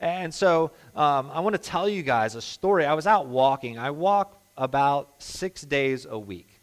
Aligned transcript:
And 0.00 0.32
so 0.32 0.72
um, 0.94 1.30
I 1.32 1.40
want 1.40 1.54
to 1.54 1.62
tell 1.62 1.88
you 1.88 2.02
guys 2.02 2.34
a 2.34 2.42
story. 2.42 2.84
I 2.84 2.94
was 2.94 3.06
out 3.06 3.26
walking. 3.26 3.78
I 3.78 3.90
walk 3.90 4.42
about 4.56 5.14
six 5.18 5.62
days 5.62 6.06
a 6.08 6.18
week, 6.18 6.60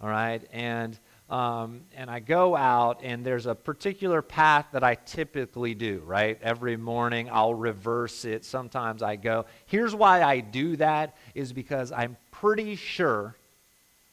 all 0.00 0.08
right? 0.08 0.42
And, 0.52 0.98
um, 1.30 1.82
and 1.96 2.10
I 2.10 2.20
go 2.20 2.56
out, 2.56 3.00
and 3.02 3.24
there's 3.24 3.46
a 3.46 3.54
particular 3.54 4.22
path 4.22 4.66
that 4.72 4.84
I 4.84 4.94
typically 4.94 5.74
do, 5.74 6.02
right? 6.04 6.38
Every 6.42 6.76
morning 6.76 7.28
I'll 7.30 7.54
reverse 7.54 8.24
it. 8.24 8.44
Sometimes 8.44 9.02
I 9.02 9.16
go. 9.16 9.46
Here's 9.66 9.94
why 9.94 10.22
I 10.22 10.40
do 10.40 10.76
that 10.76 11.16
is 11.34 11.52
because 11.52 11.92
I'm 11.92 12.16
pretty 12.30 12.76
sure, 12.76 13.36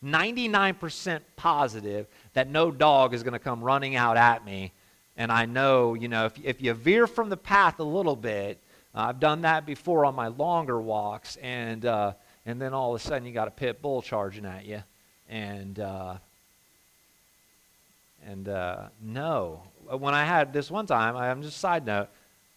99% 0.04 1.22
positive, 1.36 2.08
that 2.34 2.50
no 2.50 2.72
dog 2.72 3.14
is 3.14 3.24
going 3.24 3.34
to 3.34 3.40
come 3.40 3.64
running 3.64 3.96
out 3.96 4.18
at 4.18 4.46
me 4.46 4.72
and 5.22 5.32
I 5.32 5.46
know, 5.46 5.94
you 5.94 6.08
know, 6.08 6.26
if, 6.26 6.34
if 6.44 6.64
you 6.64 6.74
veer 6.74 7.06
from 7.06 7.30
the 7.30 7.38
path 7.38 7.80
a 7.80 7.84
little 7.84 8.16
bit, 8.16 8.60
uh, 8.96 9.02
I've 9.10 9.20
done 9.20 9.42
that 9.42 9.68
before 9.68 10.04
on 10.04 10.16
my 10.16 10.30
longer 10.30 10.82
walks, 10.82 11.36
and, 11.44 11.86
uh, 11.86 12.14
and 12.48 12.59
then 12.59 12.73
all 12.73 12.95
of 12.95 13.00
a 13.00 13.04
sudden 13.04 13.28
you 13.28 13.31
got 13.31 13.48
a 13.48 13.52
pit 13.52 13.84
bull 13.84 14.02
charging 14.02 14.48
at 14.48 14.66
you. 14.66 14.81
And, 15.30 15.80
uh, 15.80 16.16
and 18.26 18.50
uh, 18.50 18.88
no. 19.00 19.62
When 19.92 20.16
I 20.16 20.26
had 20.26 20.54
this 20.54 20.72
one 20.72 20.88
time, 20.88 21.16
I'm 21.16 21.44
just 21.44 21.59
side 21.59 21.86
note, 21.86 22.08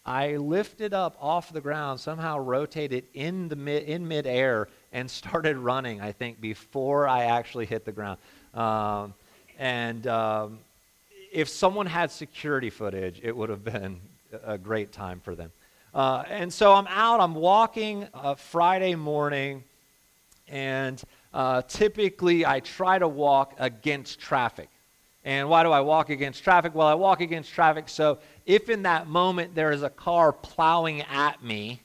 I 0.06 0.36
lifted 0.36 0.94
up 0.94 1.18
off 1.20 1.52
the 1.52 1.60
ground, 1.60 2.00
somehow 2.00 2.38
rotated 2.38 3.04
in 3.12 3.48
the 3.48 3.56
mid, 3.56 3.82
in 3.82 4.08
midair, 4.08 4.68
and 4.90 5.10
started 5.10 5.58
running. 5.58 6.00
I 6.00 6.12
think 6.12 6.40
before 6.40 7.06
I 7.06 7.24
actually 7.24 7.66
hit 7.66 7.84
the 7.84 7.92
ground, 7.92 8.18
um, 8.54 9.12
and 9.58 10.06
um, 10.06 10.60
if 11.34 11.48
someone 11.48 11.86
had 11.86 12.12
security 12.12 12.70
footage, 12.70 13.20
it 13.22 13.36
would 13.36 13.50
have 13.50 13.64
been 13.64 14.00
a 14.44 14.56
great 14.56 14.92
time 14.92 15.20
for 15.20 15.34
them. 15.34 15.50
Uh, 15.92 16.22
and 16.28 16.52
so 16.52 16.72
I'm 16.72 16.86
out, 16.86 17.20
I'm 17.20 17.34
walking 17.34 18.06
uh, 18.14 18.36
Friday 18.36 18.94
morning, 18.94 19.64
and 20.46 21.02
uh, 21.32 21.62
typically 21.62 22.46
I 22.46 22.60
try 22.60 23.00
to 23.00 23.08
walk 23.08 23.54
against 23.58 24.20
traffic. 24.20 24.68
And 25.24 25.48
why 25.48 25.64
do 25.64 25.72
I 25.72 25.80
walk 25.80 26.08
against 26.10 26.44
traffic? 26.44 26.72
Well, 26.72 26.86
I 26.86 26.94
walk 26.94 27.20
against 27.20 27.52
traffic 27.52 27.88
so 27.88 28.18
if 28.46 28.68
in 28.68 28.82
that 28.82 29.08
moment 29.08 29.54
there 29.54 29.72
is 29.72 29.82
a 29.82 29.90
car 29.90 30.32
plowing 30.32 31.02
at 31.02 31.42
me, 31.42 31.82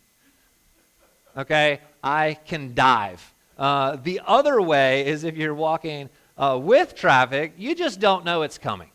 okay, 1.35 1.79
I 2.03 2.37
can 2.45 2.75
dive. 2.75 3.33
Uh, 3.57 3.95
the 3.95 4.21
other 4.27 4.61
way 4.61 5.07
is 5.07 5.23
if 5.23 5.37
you're 5.37 5.55
walking 5.55 6.09
uh, 6.37 6.59
with 6.61 6.95
traffic, 6.95 7.53
you 7.57 7.73
just 7.73 7.99
don't 7.99 8.23
know 8.23 8.43
it's 8.43 8.59
coming 8.59 8.91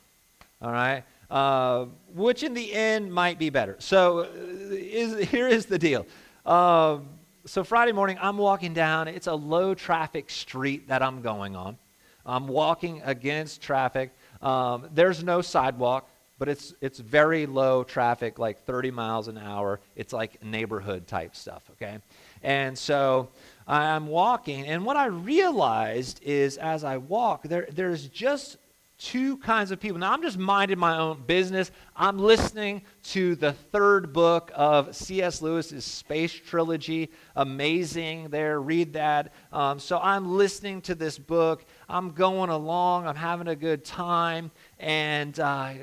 all 0.65 0.73
right? 0.73 1.05
Uh, 1.31 1.87
which 2.15 2.43
in 2.43 2.55
the 2.55 2.73
end 2.73 3.13
might 3.13 3.39
be 3.39 3.51
better. 3.51 3.77
So 3.79 4.21
uh, 4.21 4.27
is, 4.71 5.29
here 5.29 5.47
is 5.47 5.67
the 5.67 5.79
deal. 5.79 6.07
Uh, 6.47 6.99
so 7.45 7.63
Friday 7.63 7.93
morning, 7.93 8.17
I'm 8.21 8.39
walking 8.39 8.73
down. 8.73 9.07
It's 9.09 9.27
a 9.27 9.35
low 9.35 9.75
traffic 9.75 10.31
street 10.31 10.89
that 10.89 11.03
I'm 11.03 11.21
going 11.21 11.55
on. 11.55 11.77
I'm 12.25 12.49
walking 12.49 13.03
against 13.05 13.61
traffic. 13.61 14.11
Um, 14.41 14.89
there's 14.95 15.23
no 15.23 15.43
sidewalk, 15.43 16.09
but 16.39 16.49
it's, 16.49 16.73
it's 16.81 16.99
very 16.99 17.45
low 17.45 17.85
traffic, 17.85 18.39
like 18.39 18.65
30 18.65 18.91
miles 18.91 19.29
an 19.29 19.37
hour. 19.37 19.81
It's 19.95 20.15
like 20.15 20.43
neighborhood 20.43 21.07
type 21.07 21.37
stuff, 21.37 21.69
okay? 21.73 21.99
And 22.43 22.79
so 22.79 23.29
I'm 23.69 24.07
walking, 24.07 24.67
and 24.67 24.87
what 24.87 24.97
I 24.97 25.07
realized 25.07 26.23
is 26.23 26.57
as 26.57 26.83
I 26.83 26.97
walk, 26.97 27.43
there, 27.43 27.69
there's 27.71 28.09
just 28.09 28.57
two 29.05 29.37
kinds 29.37 29.71
of 29.71 29.79
people. 29.79 29.99
Now, 29.99 30.13
I'm 30.13 30.23
just 30.23 30.39
minding 30.39 30.79
my 30.79 30.99
own 30.99 31.25
business. 31.27 31.71
I'm 31.95 32.19
listening 32.19 32.83
to 33.05 33.35
the 33.35 33.53
third 33.53 34.15
book 34.15 34.51
of 34.55 34.97
C.S. 34.97 35.43
Lewis's 35.43 35.85
Space 35.85 36.33
Trilogy. 36.33 37.11
Amazing 37.37 38.31
there. 38.31 38.59
Read 38.63 38.95
that. 38.95 39.35
Um, 39.53 39.79
so 39.79 39.99
I'm 39.99 40.35
listening 40.37 40.81
to 40.83 40.95
this 40.95 41.19
book. 41.19 41.67
I'm 41.87 42.13
going 42.13 42.49
along. 42.49 43.07
I'm 43.07 43.15
having 43.15 43.49
a 43.49 43.55
good 43.55 43.85
time. 43.85 44.51
And 44.79 45.39
uh, 45.39 45.75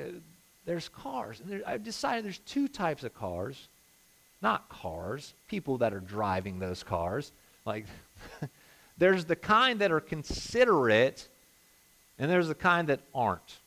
there's 0.64 0.88
cars. 0.88 1.38
And 1.38 1.48
there, 1.48 1.62
I've 1.64 1.84
decided 1.84 2.24
there's 2.24 2.40
two 2.40 2.66
types 2.66 3.04
of 3.04 3.14
cars. 3.14 3.68
Not 4.42 4.68
cars, 4.68 5.34
people 5.46 5.78
that 5.78 5.94
are 5.94 6.00
driving 6.00 6.58
those 6.58 6.82
cars. 6.82 7.30
Like, 7.64 7.86
there's 8.98 9.26
the 9.26 9.36
kind 9.36 9.80
that 9.80 9.92
are 9.92 10.00
considerate 10.00 11.28
and 12.18 12.30
there's 12.30 12.48
the 12.48 12.54
kind 12.54 12.88
that 12.88 13.00
aren't. 13.14 13.58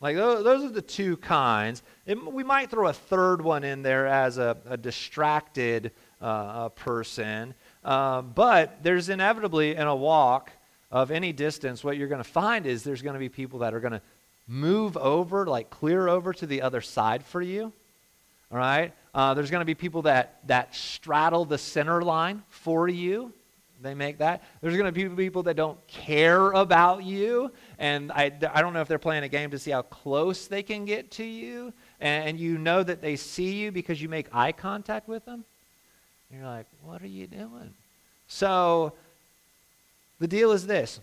Like 0.00 0.16
those, 0.16 0.64
are 0.64 0.68
the 0.68 0.82
two 0.82 1.16
kinds. 1.16 1.82
We 2.06 2.44
might 2.44 2.70
throw 2.70 2.88
a 2.88 2.92
third 2.92 3.40
one 3.40 3.64
in 3.64 3.82
there 3.82 4.06
as 4.06 4.36
a, 4.36 4.56
a 4.66 4.76
distracted 4.76 5.92
uh, 6.20 6.66
a 6.66 6.70
person, 6.70 7.54
uh, 7.84 8.20
but 8.22 8.82
there's 8.82 9.08
inevitably 9.08 9.76
in 9.76 9.86
a 9.86 9.96
walk 9.96 10.50
of 10.94 11.10
any 11.10 11.32
distance, 11.32 11.82
what 11.82 11.96
you're 11.96 12.08
going 12.08 12.22
to 12.22 12.28
find 12.28 12.66
is 12.66 12.84
there's 12.84 13.02
going 13.02 13.14
to 13.14 13.20
be 13.20 13.28
people 13.28 13.58
that 13.58 13.74
are 13.74 13.80
going 13.80 13.92
to 13.92 14.02
move 14.46 14.96
over, 14.96 15.44
like 15.44 15.68
clear 15.68 16.08
over 16.08 16.32
to 16.32 16.46
the 16.46 16.62
other 16.62 16.80
side 16.80 17.24
for 17.24 17.42
you. 17.42 17.72
All 18.52 18.58
right? 18.58 18.92
Uh, 19.12 19.34
there's 19.34 19.50
going 19.50 19.60
to 19.60 19.66
be 19.66 19.74
people 19.74 20.02
that, 20.02 20.38
that 20.46 20.72
straddle 20.72 21.44
the 21.44 21.58
center 21.58 22.02
line 22.02 22.44
for 22.48 22.88
you 22.88 23.32
they 23.84 23.94
make 23.94 24.18
that. 24.18 24.42
There's 24.60 24.76
going 24.76 24.92
to 24.92 24.92
be 24.92 25.08
people 25.08 25.44
that 25.44 25.54
don't 25.54 25.78
care 25.86 26.50
about 26.52 27.04
you, 27.04 27.52
and 27.78 28.10
I, 28.10 28.32
I 28.52 28.60
don't 28.62 28.72
know 28.72 28.80
if 28.80 28.88
they're 28.88 28.98
playing 28.98 29.22
a 29.22 29.28
game 29.28 29.50
to 29.52 29.58
see 29.58 29.70
how 29.70 29.82
close 29.82 30.46
they 30.46 30.62
can 30.62 30.84
get 30.84 31.12
to 31.12 31.24
you, 31.24 31.72
and, 32.00 32.30
and 32.30 32.40
you 32.40 32.58
know 32.58 32.82
that 32.82 33.00
they 33.00 33.14
see 33.14 33.52
you 33.52 33.70
because 33.70 34.02
you 34.02 34.08
make 34.08 34.26
eye 34.34 34.52
contact 34.52 35.06
with 35.06 35.24
them. 35.24 35.44
And 36.30 36.40
you're 36.40 36.48
like, 36.48 36.66
what 36.82 37.02
are 37.02 37.06
you 37.06 37.26
doing? 37.28 37.74
So 38.26 38.94
the 40.18 40.26
deal 40.26 40.50
is 40.52 40.66
this 40.66 40.98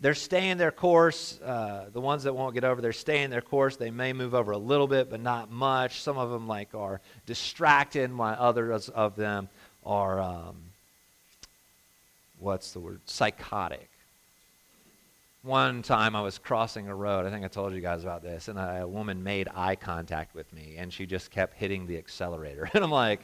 they're 0.00 0.14
staying 0.14 0.56
their 0.56 0.70
course. 0.70 1.38
Uh, 1.40 1.86
the 1.92 2.00
ones 2.00 2.22
that 2.22 2.34
won't 2.34 2.54
get 2.54 2.64
over, 2.64 2.80
they're 2.80 2.92
staying 2.92 3.28
their 3.30 3.42
course. 3.42 3.76
They 3.76 3.90
may 3.90 4.12
move 4.14 4.34
over 4.34 4.52
a 4.52 4.58
little 4.58 4.86
bit, 4.86 5.10
but 5.10 5.20
not 5.20 5.50
much. 5.50 6.00
Some 6.00 6.16
of 6.16 6.30
them 6.30 6.48
like 6.48 6.74
are 6.74 7.00
distracted, 7.26 8.16
while 8.16 8.36
others 8.38 8.88
of 8.88 9.16
them 9.16 9.48
are 9.84 10.20
um, 10.20 10.56
what's 12.40 12.72
the 12.72 12.80
word, 12.80 13.00
psychotic. 13.04 13.88
One 15.42 15.82
time 15.82 16.14
I 16.14 16.20
was 16.20 16.38
crossing 16.38 16.88
a 16.88 16.94
road, 16.94 17.24
I 17.24 17.30
think 17.30 17.44
I 17.44 17.48
told 17.48 17.72
you 17.72 17.80
guys 17.80 18.02
about 18.02 18.22
this, 18.22 18.48
and 18.48 18.58
a, 18.58 18.86
woman 18.86 19.22
made 19.22 19.48
eye 19.54 19.76
contact 19.76 20.34
with 20.34 20.52
me, 20.52 20.74
and 20.76 20.92
she 20.92 21.06
just 21.06 21.30
kept 21.30 21.54
hitting 21.54 21.86
the 21.86 21.96
accelerator. 21.96 22.68
And 22.74 22.84
I'm 22.84 22.90
like, 22.90 23.20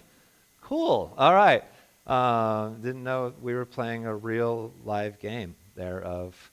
cool, 0.63 1.13
all 1.19 1.35
right. 1.35 1.65
Uh, 2.07 2.69
didn't 2.69 3.03
know 3.03 3.33
we 3.43 3.55
were 3.55 3.65
playing 3.65 4.07
a 4.07 4.15
real 4.15 4.73
live 4.85 5.19
game 5.19 5.57
there 5.75 6.01
of, 6.01 6.53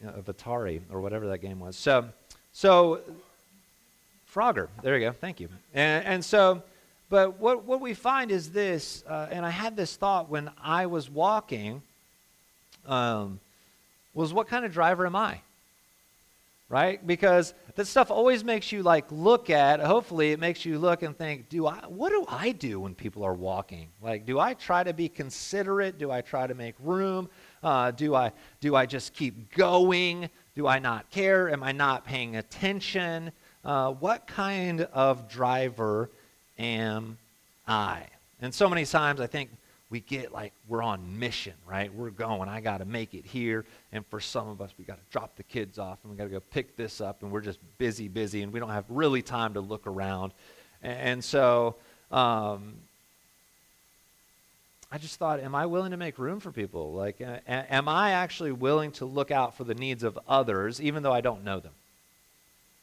you 0.00 0.06
know, 0.06 0.14
of 0.14 0.24
Atari 0.26 0.80
or 0.90 1.00
whatever 1.00 1.26
that 1.28 1.38
game 1.38 1.58
was. 1.58 1.76
So, 1.76 2.08
so 2.52 3.00
Frogger, 4.32 4.68
there 4.82 4.96
you 4.96 5.06
go, 5.06 5.12
thank 5.12 5.40
you. 5.40 5.48
And, 5.74 6.06
and 6.06 6.24
so 6.24 6.62
but 7.12 7.38
what, 7.38 7.64
what 7.66 7.82
we 7.82 7.92
find 7.92 8.30
is 8.30 8.52
this, 8.52 9.04
uh, 9.06 9.28
and 9.30 9.44
I 9.44 9.50
had 9.50 9.76
this 9.76 9.96
thought 9.96 10.30
when 10.30 10.50
I 10.64 10.86
was 10.86 11.10
walking, 11.10 11.82
um, 12.86 13.38
was 14.14 14.32
what 14.32 14.48
kind 14.48 14.64
of 14.64 14.72
driver 14.72 15.04
am 15.04 15.14
I? 15.14 15.42
Right? 16.70 17.06
Because 17.06 17.52
that 17.74 17.86
stuff 17.86 18.10
always 18.10 18.44
makes 18.44 18.72
you 18.72 18.82
like 18.82 19.04
look 19.10 19.50
at, 19.50 19.80
hopefully 19.80 20.32
it 20.32 20.40
makes 20.40 20.64
you 20.64 20.78
look 20.78 21.02
and 21.02 21.14
think, 21.14 21.50
do 21.50 21.66
I 21.66 21.80
what 21.86 22.08
do 22.08 22.24
I 22.26 22.52
do 22.52 22.80
when 22.80 22.94
people 22.94 23.24
are 23.24 23.34
walking? 23.34 23.88
Like, 24.00 24.24
do 24.24 24.40
I 24.40 24.54
try 24.54 24.82
to 24.82 24.94
be 24.94 25.10
considerate? 25.10 25.98
Do 25.98 26.10
I 26.10 26.22
try 26.22 26.46
to 26.46 26.54
make 26.54 26.76
room? 26.80 27.28
Uh, 27.62 27.90
do 27.90 28.14
I 28.14 28.32
do 28.62 28.74
I 28.74 28.86
just 28.86 29.12
keep 29.12 29.54
going? 29.54 30.30
Do 30.56 30.66
I 30.66 30.78
not 30.78 31.10
care? 31.10 31.50
Am 31.50 31.62
I 31.62 31.72
not 31.72 32.06
paying 32.06 32.36
attention? 32.36 33.32
Uh, 33.62 33.92
what 33.92 34.26
kind 34.26 34.88
of 34.94 35.28
driver 35.28 36.08
am 36.62 37.18
I? 37.66 38.04
And 38.40 38.54
so 38.54 38.68
many 38.68 38.84
times 38.84 39.20
I 39.20 39.26
think 39.26 39.50
we 39.90 40.00
get 40.00 40.32
like 40.32 40.52
we're 40.68 40.82
on 40.82 41.18
mission, 41.18 41.52
right? 41.66 41.92
We're 41.94 42.10
going, 42.10 42.48
I 42.48 42.60
got 42.60 42.78
to 42.78 42.86
make 42.86 43.12
it 43.12 43.26
here. 43.26 43.66
And 43.92 44.06
for 44.06 44.20
some 44.20 44.48
of 44.48 44.60
us, 44.62 44.70
we 44.78 44.84
got 44.84 44.96
to 44.96 45.12
drop 45.12 45.36
the 45.36 45.42
kids 45.42 45.78
off 45.78 45.98
and 46.02 46.10
we 46.10 46.16
got 46.16 46.24
to 46.24 46.30
go 46.30 46.40
pick 46.40 46.76
this 46.76 47.00
up. 47.00 47.22
And 47.22 47.30
we're 47.30 47.42
just 47.42 47.58
busy, 47.76 48.08
busy, 48.08 48.42
and 48.42 48.52
we 48.52 48.58
don't 48.58 48.70
have 48.70 48.86
really 48.88 49.20
time 49.20 49.54
to 49.54 49.60
look 49.60 49.86
around. 49.86 50.32
And 50.82 51.22
so 51.22 51.76
um, 52.10 52.74
I 54.90 54.98
just 54.98 55.18
thought, 55.18 55.40
am 55.40 55.54
I 55.54 55.66
willing 55.66 55.90
to 55.90 55.96
make 55.96 56.18
room 56.18 56.40
for 56.40 56.50
people? 56.50 56.94
Like, 56.94 57.20
am 57.46 57.88
I 57.88 58.12
actually 58.12 58.52
willing 58.52 58.92
to 58.92 59.04
look 59.04 59.30
out 59.30 59.56
for 59.56 59.64
the 59.64 59.74
needs 59.74 60.02
of 60.02 60.18
others, 60.26 60.80
even 60.80 61.02
though 61.02 61.12
I 61.12 61.20
don't 61.20 61.44
know 61.44 61.60
them 61.60 61.72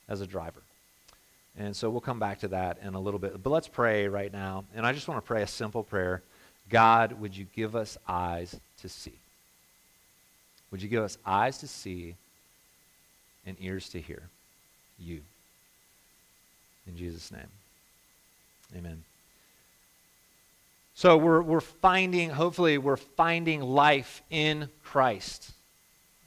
as 0.08 0.22
a 0.22 0.28
driver? 0.28 0.62
And 1.60 1.76
so 1.76 1.90
we'll 1.90 2.00
come 2.00 2.20
back 2.20 2.40
to 2.40 2.48
that 2.48 2.80
in 2.82 2.96
a 2.96 3.00
little 3.00 3.20
bit. 3.20 3.44
But 3.44 3.50
let's 3.50 3.68
pray 3.68 4.08
right 4.08 4.32
now. 4.32 4.64
And 4.74 4.86
I 4.86 4.94
just 4.94 5.10
want 5.10 5.22
to 5.24 5.28
pray 5.28 5.44
a 5.44 5.48
simple 5.48 5.84
prayer 5.84 6.24
God, 6.70 7.14
would 7.14 7.36
you 7.36 7.46
give 7.56 7.76
us 7.76 7.98
eyes 8.08 8.60
to 8.82 8.90
see? 8.90 9.14
Would 10.72 10.82
you 10.82 10.88
give 10.88 11.04
us 11.04 11.18
eyes 11.26 11.58
to 11.60 11.68
see 11.68 12.16
and 13.46 13.58
ears 13.60 13.90
to 13.90 14.00
hear 14.00 14.22
you? 15.00 15.22
In 16.88 16.96
Jesus' 16.96 17.32
name. 17.32 17.42
Amen. 18.78 19.04
So 20.94 21.18
we're, 21.18 21.42
we're 21.42 21.60
finding, 21.60 22.30
hopefully, 22.30 22.78
we're 22.78 22.98
finding 22.98 23.62
life 23.62 24.22
in 24.30 24.70
Christ. 24.84 25.52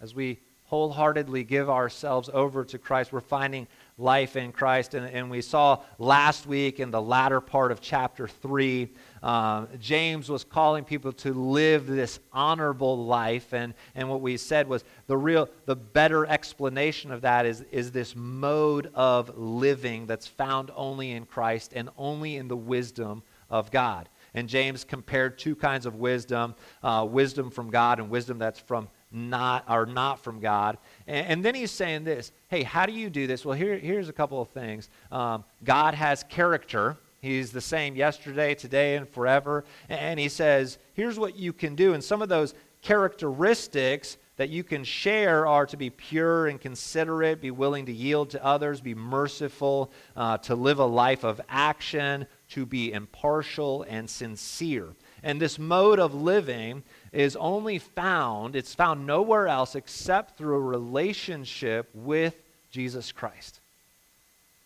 As 0.01 0.15
we 0.15 0.39
wholeheartedly 0.67 1.45
give 1.45 1.71
ourselves 1.71 2.29
over 2.33 2.65
to 2.65 2.79
Christ, 2.79 3.13
we're 3.13 3.21
finding 3.21 3.67
life 3.99 4.37
in 4.37 4.53
Christ. 4.53 4.95
And, 4.95 5.07
and 5.07 5.31
we 5.31 5.41
saw 5.41 5.81
last 5.99 6.47
week 6.47 6.81
in 6.81 6.91
the 6.91 7.01
latter 7.01 7.41
part 7.41 7.73
of 7.73 7.81
chapter 7.81 8.27
3, 8.27 8.89
uh, 9.23 9.67
James 9.79 10.29
was 10.29 10.45
calling 10.45 10.85
people 10.85 11.13
to 11.13 11.33
live 11.33 11.87
this 11.87 12.19
honorable 12.33 13.05
life. 13.05 13.53
And, 13.53 13.75
and 13.95 14.09
what 14.09 14.21
we 14.21 14.37
said 14.37 14.69
was 14.69 14.85
the 15.07 15.17
real, 15.17 15.49
the 15.67 15.77
better 15.77 16.27
explanation 16.27 17.11
of 17.13 17.21
that 17.23 17.47
is, 17.47 17.65
is 17.71 17.93
this 17.93 18.17
mode 18.17 18.91
of 18.95 19.37
living 19.37 20.07
that's 20.07 20.27
found 20.27 20.71
only 20.75 21.13
in 21.13 21.27
Christ 21.27 21.73
and 21.75 21.89
only 21.97 22.37
in 22.37 22.49
the 22.49 22.57
wisdom 22.57 23.23
of 23.51 23.71
God. 23.71 24.09
And 24.35 24.49
James 24.49 24.83
compared 24.83 25.39
two 25.39 25.55
kinds 25.55 25.85
of 25.85 25.97
wisdom 25.97 26.55
uh, 26.83 27.07
wisdom 27.09 27.51
from 27.51 27.71
God 27.71 27.99
and 28.01 28.09
wisdom 28.09 28.39
that's 28.39 28.59
from 28.59 28.89
not 29.13 29.65
are 29.69 29.87
not 29.87 30.23
from 30.23 30.41
God. 30.41 30.79
And, 31.07 31.27
and, 31.27 31.45
then 31.45 31.55
he's 31.55 31.71
saying 31.71 32.05
this 32.05 32.33
hey, 32.49 32.63
how 32.63 32.87
do 32.87 32.93
you 32.93 33.11
do 33.11 33.27
this? 33.27 33.45
Well, 33.45 33.57
here, 33.57 33.79
here's 33.79 34.09
a 34.09 34.13
couple 34.13 34.41
of 34.41 34.49
things. 34.49 34.89
Um, 35.11 35.45
God 35.65 35.95
has 35.95 36.25
character. 36.25 36.97
He's 37.21 37.53
the 37.53 37.61
same 37.61 37.95
yesterday, 37.95 38.55
today, 38.55 38.97
and 38.97 39.09
forever. 39.09 39.65
And 39.89 40.19
he 40.19 40.29
says, 40.29 40.79
here's 40.95 41.19
what 41.19 41.37
you 41.37 41.53
can 41.53 41.77
do. 41.77 41.95
And 41.95 42.03
some 42.03 42.21
of 42.21 42.29
those 42.29 42.55
characteristics 42.83 44.17
that 44.37 44.49
you 44.49 44.65
can 44.65 44.83
share 44.83 45.47
are 45.47 45.67
to 45.67 45.77
be 45.77 45.91
pure 45.91 46.49
and 46.49 46.61
considerate, 46.61 47.41
be 47.41 47.51
willing 47.51 47.87
to 47.87 47.93
yield 47.93 48.31
to 48.31 48.45
others, 48.45 48.81
be 48.81 48.95
merciful, 48.95 49.93
uh, 50.17 50.39
to 50.39 50.55
live 50.55 50.79
a 50.79 50.85
life 50.85 51.23
of 51.23 51.41
action, 51.49 52.27
to 52.49 52.67
be 52.67 52.93
impartial 52.93 53.85
and 53.89 54.09
sincere. 54.09 54.89
And 55.23 55.41
this 55.41 55.59
mode 55.59 55.99
of 55.99 56.15
living 56.15 56.83
is 57.13 57.37
only 57.37 57.79
found, 57.79 58.57
it's 58.57 58.75
found 58.75 59.07
nowhere 59.07 59.47
else 59.47 59.75
except 59.75 60.37
through 60.37 60.57
a 60.57 60.61
relationship 60.61 61.89
with 61.95 62.35
Jesus 62.71 63.13
Christ. 63.13 63.61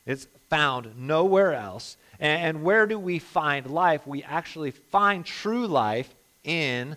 It's 0.06 0.28
found 0.48 0.96
nowhere 0.96 1.54
else. 1.54 1.96
And 2.18 2.62
where 2.62 2.86
do 2.86 2.98
we 2.98 3.18
find 3.18 3.70
life? 3.70 4.06
We 4.06 4.22
actually 4.22 4.70
find 4.70 5.24
true 5.24 5.66
life 5.66 6.14
in 6.44 6.96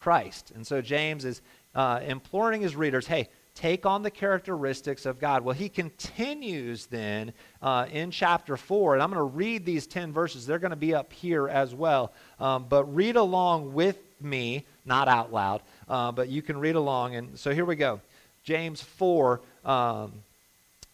Christ. 0.00 0.52
And 0.54 0.66
so 0.66 0.82
James 0.82 1.24
is 1.24 1.40
uh, 1.74 2.00
imploring 2.04 2.62
his 2.62 2.74
readers 2.74 3.06
hey, 3.06 3.28
take 3.54 3.86
on 3.86 4.02
the 4.02 4.10
characteristics 4.10 5.06
of 5.06 5.18
God. 5.18 5.44
Well, 5.44 5.54
he 5.54 5.68
continues 5.68 6.86
then 6.86 7.32
uh, 7.62 7.86
in 7.90 8.10
chapter 8.10 8.56
4, 8.56 8.94
and 8.94 9.02
I'm 9.02 9.10
going 9.10 9.18
to 9.18 9.36
read 9.36 9.64
these 9.64 9.86
10 9.86 10.12
verses. 10.12 10.46
They're 10.46 10.58
going 10.58 10.70
to 10.70 10.76
be 10.76 10.94
up 10.94 11.12
here 11.12 11.48
as 11.48 11.74
well. 11.74 12.12
Um, 12.38 12.66
but 12.68 12.84
read 12.94 13.16
along 13.16 13.74
with 13.74 13.98
me, 14.20 14.64
not 14.84 15.08
out 15.08 15.32
loud, 15.32 15.62
uh, 15.88 16.12
but 16.12 16.28
you 16.28 16.42
can 16.42 16.58
read 16.58 16.74
along. 16.76 17.16
And 17.16 17.38
so 17.38 17.52
here 17.52 17.64
we 17.64 17.76
go. 17.76 18.00
James 18.42 18.80
4, 18.82 19.40
um, 19.64 20.12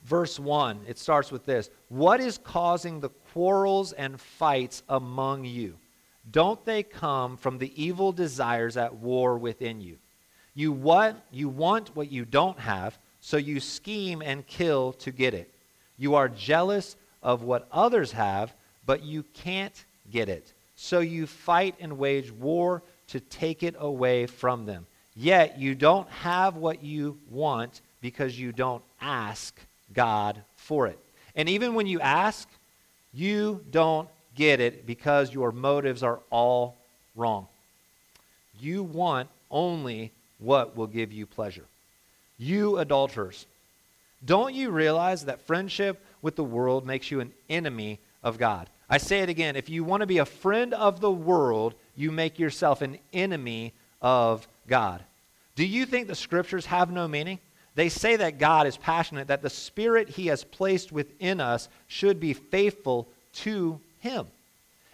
verse 0.04 0.38
1, 0.38 0.80
it 0.88 0.98
starts 0.98 1.30
with 1.30 1.44
this 1.44 1.70
What 1.88 2.20
is 2.20 2.38
causing 2.38 3.00
the 3.00 3.10
quarrels 3.32 3.92
and 3.92 4.20
fights 4.20 4.82
among 4.88 5.44
you? 5.44 5.76
Don't 6.30 6.64
they 6.64 6.82
come 6.82 7.36
from 7.36 7.58
the 7.58 7.72
evil 7.80 8.10
desires 8.10 8.76
at 8.76 8.94
war 8.94 9.38
within 9.38 9.80
you? 9.80 9.98
You 10.56 10.72
what 10.72 11.22
you 11.30 11.50
want 11.50 11.94
what 11.94 12.10
you 12.10 12.24
don't 12.24 12.58
have, 12.58 12.98
so 13.20 13.36
you 13.36 13.60
scheme 13.60 14.22
and 14.22 14.44
kill 14.46 14.94
to 14.94 15.12
get 15.12 15.34
it. 15.34 15.52
You 15.98 16.14
are 16.14 16.28
jealous 16.28 16.96
of 17.22 17.42
what 17.42 17.68
others 17.70 18.12
have, 18.12 18.54
but 18.86 19.02
you 19.02 19.22
can't 19.34 19.84
get 20.10 20.30
it. 20.30 20.54
So 20.74 21.00
you 21.00 21.26
fight 21.26 21.74
and 21.78 21.98
wage 21.98 22.32
war 22.32 22.82
to 23.08 23.20
take 23.20 23.62
it 23.62 23.74
away 23.78 24.26
from 24.26 24.64
them. 24.64 24.86
Yet 25.14 25.58
you 25.58 25.74
don't 25.74 26.08
have 26.08 26.56
what 26.56 26.82
you 26.82 27.18
want 27.30 27.82
because 28.00 28.38
you 28.38 28.50
don't 28.52 28.82
ask 29.00 29.58
God 29.92 30.40
for 30.56 30.86
it. 30.86 30.98
And 31.34 31.50
even 31.50 31.74
when 31.74 31.86
you 31.86 32.00
ask, 32.00 32.48
you 33.12 33.62
don't 33.70 34.08
get 34.34 34.60
it 34.60 34.86
because 34.86 35.34
your 35.34 35.52
motives 35.52 36.02
are 36.02 36.20
all 36.30 36.76
wrong. 37.14 37.46
You 38.58 38.82
want 38.82 39.28
only 39.50 40.12
what 40.38 40.76
will 40.76 40.86
give 40.86 41.12
you 41.12 41.26
pleasure. 41.26 41.64
You 42.38 42.78
adulterers, 42.78 43.46
don't 44.24 44.54
you 44.54 44.70
realize 44.70 45.24
that 45.24 45.46
friendship 45.46 46.04
with 46.22 46.36
the 46.36 46.44
world 46.44 46.86
makes 46.86 47.10
you 47.10 47.20
an 47.20 47.32
enemy 47.48 47.98
of 48.22 48.38
God? 48.38 48.68
I 48.88 48.98
say 48.98 49.20
it 49.20 49.28
again 49.28 49.56
if 49.56 49.68
you 49.68 49.84
want 49.84 50.02
to 50.02 50.06
be 50.06 50.18
a 50.18 50.26
friend 50.26 50.74
of 50.74 51.00
the 51.00 51.10
world, 51.10 51.74
you 51.96 52.12
make 52.12 52.38
yourself 52.38 52.82
an 52.82 52.98
enemy 53.12 53.72
of 54.02 54.46
God. 54.68 55.02
Do 55.54 55.64
you 55.64 55.86
think 55.86 56.06
the 56.06 56.14
scriptures 56.14 56.66
have 56.66 56.90
no 56.90 57.08
meaning? 57.08 57.38
They 57.74 57.88
say 57.88 58.16
that 58.16 58.38
God 58.38 58.66
is 58.66 58.76
passionate, 58.76 59.28
that 59.28 59.42
the 59.42 59.50
spirit 59.50 60.08
he 60.08 60.28
has 60.28 60.44
placed 60.44 60.92
within 60.92 61.40
us 61.40 61.68
should 61.88 62.20
be 62.20 62.32
faithful 62.32 63.06
to 63.34 63.80
him. 64.00 64.26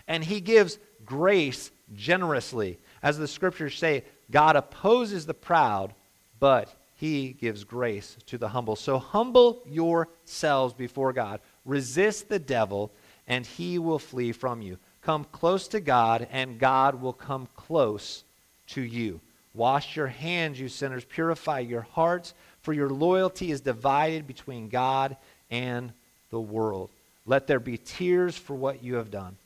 And 0.08 0.24
he 0.24 0.40
gives 0.40 0.78
grace 1.04 1.70
generously. 1.94 2.78
As 3.02 3.18
the 3.18 3.28
scriptures 3.28 3.78
say, 3.78 4.04
God 4.32 4.56
opposes 4.56 5.26
the 5.26 5.34
proud, 5.34 5.94
but 6.40 6.74
he 6.96 7.32
gives 7.32 7.62
grace 7.62 8.16
to 8.26 8.38
the 8.38 8.48
humble. 8.48 8.74
So 8.74 8.98
humble 8.98 9.62
yourselves 9.66 10.74
before 10.74 11.12
God. 11.12 11.40
Resist 11.64 12.28
the 12.28 12.38
devil, 12.38 12.90
and 13.28 13.46
he 13.46 13.78
will 13.78 13.98
flee 13.98 14.32
from 14.32 14.62
you. 14.62 14.78
Come 15.02 15.24
close 15.24 15.68
to 15.68 15.80
God, 15.80 16.26
and 16.32 16.58
God 16.58 17.00
will 17.00 17.12
come 17.12 17.46
close 17.54 18.24
to 18.68 18.80
you. 18.80 19.20
Wash 19.54 19.96
your 19.96 20.06
hands, 20.06 20.58
you 20.58 20.68
sinners. 20.68 21.04
Purify 21.04 21.58
your 21.60 21.82
hearts, 21.82 22.34
for 22.62 22.72
your 22.72 22.88
loyalty 22.88 23.50
is 23.50 23.60
divided 23.60 24.26
between 24.26 24.68
God 24.68 25.16
and 25.50 25.92
the 26.30 26.40
world. 26.40 26.90
Let 27.26 27.46
there 27.46 27.60
be 27.60 27.76
tears 27.76 28.36
for 28.36 28.54
what 28.54 28.82
you 28.82 28.94
have 28.94 29.10
done. 29.10 29.36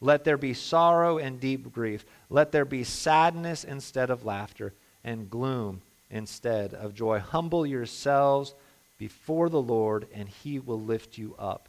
Let 0.00 0.24
there 0.24 0.36
be 0.36 0.54
sorrow 0.54 1.18
and 1.18 1.40
deep 1.40 1.72
grief. 1.72 2.04
Let 2.28 2.52
there 2.52 2.64
be 2.64 2.84
sadness 2.84 3.64
instead 3.64 4.10
of 4.10 4.24
laughter 4.24 4.72
and 5.04 5.30
gloom 5.30 5.80
instead 6.10 6.74
of 6.74 6.94
joy. 6.94 7.18
Humble 7.18 7.66
yourselves 7.66 8.54
before 8.98 9.48
the 9.48 9.60
Lord, 9.60 10.06
and 10.14 10.28
he 10.28 10.58
will 10.58 10.80
lift 10.80 11.18
you 11.18 11.34
up 11.38 11.68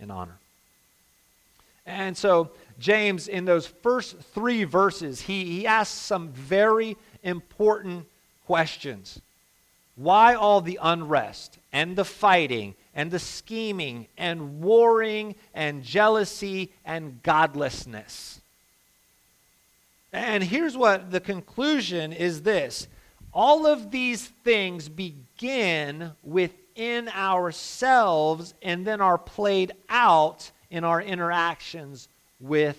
in 0.00 0.10
honor. 0.10 0.38
And 1.86 2.16
so, 2.16 2.50
James, 2.78 3.28
in 3.28 3.44
those 3.44 3.66
first 3.66 4.18
three 4.18 4.64
verses, 4.64 5.22
he, 5.22 5.44
he 5.44 5.66
asks 5.66 5.94
some 5.94 6.28
very 6.28 6.96
important 7.22 8.06
questions. 8.46 9.20
Why 9.96 10.34
all 10.34 10.60
the 10.60 10.78
unrest 10.80 11.58
and 11.72 11.96
the 11.96 12.04
fighting 12.04 12.74
and 12.94 13.10
the 13.10 13.18
scheming 13.18 14.06
and 14.16 14.60
warring 14.60 15.34
and 15.54 15.82
jealousy 15.82 16.72
and 16.84 17.22
godlessness? 17.22 18.40
And 20.12 20.42
here's 20.42 20.76
what 20.76 21.10
the 21.10 21.20
conclusion 21.20 22.12
is 22.12 22.42
this 22.42 22.88
all 23.32 23.66
of 23.66 23.90
these 23.90 24.26
things 24.44 24.88
begin 24.88 26.10
within 26.22 27.08
ourselves 27.08 28.54
and 28.62 28.86
then 28.86 29.00
are 29.00 29.18
played 29.18 29.72
out 29.88 30.50
in 30.70 30.84
our 30.84 31.00
interactions 31.00 32.08
with 32.40 32.76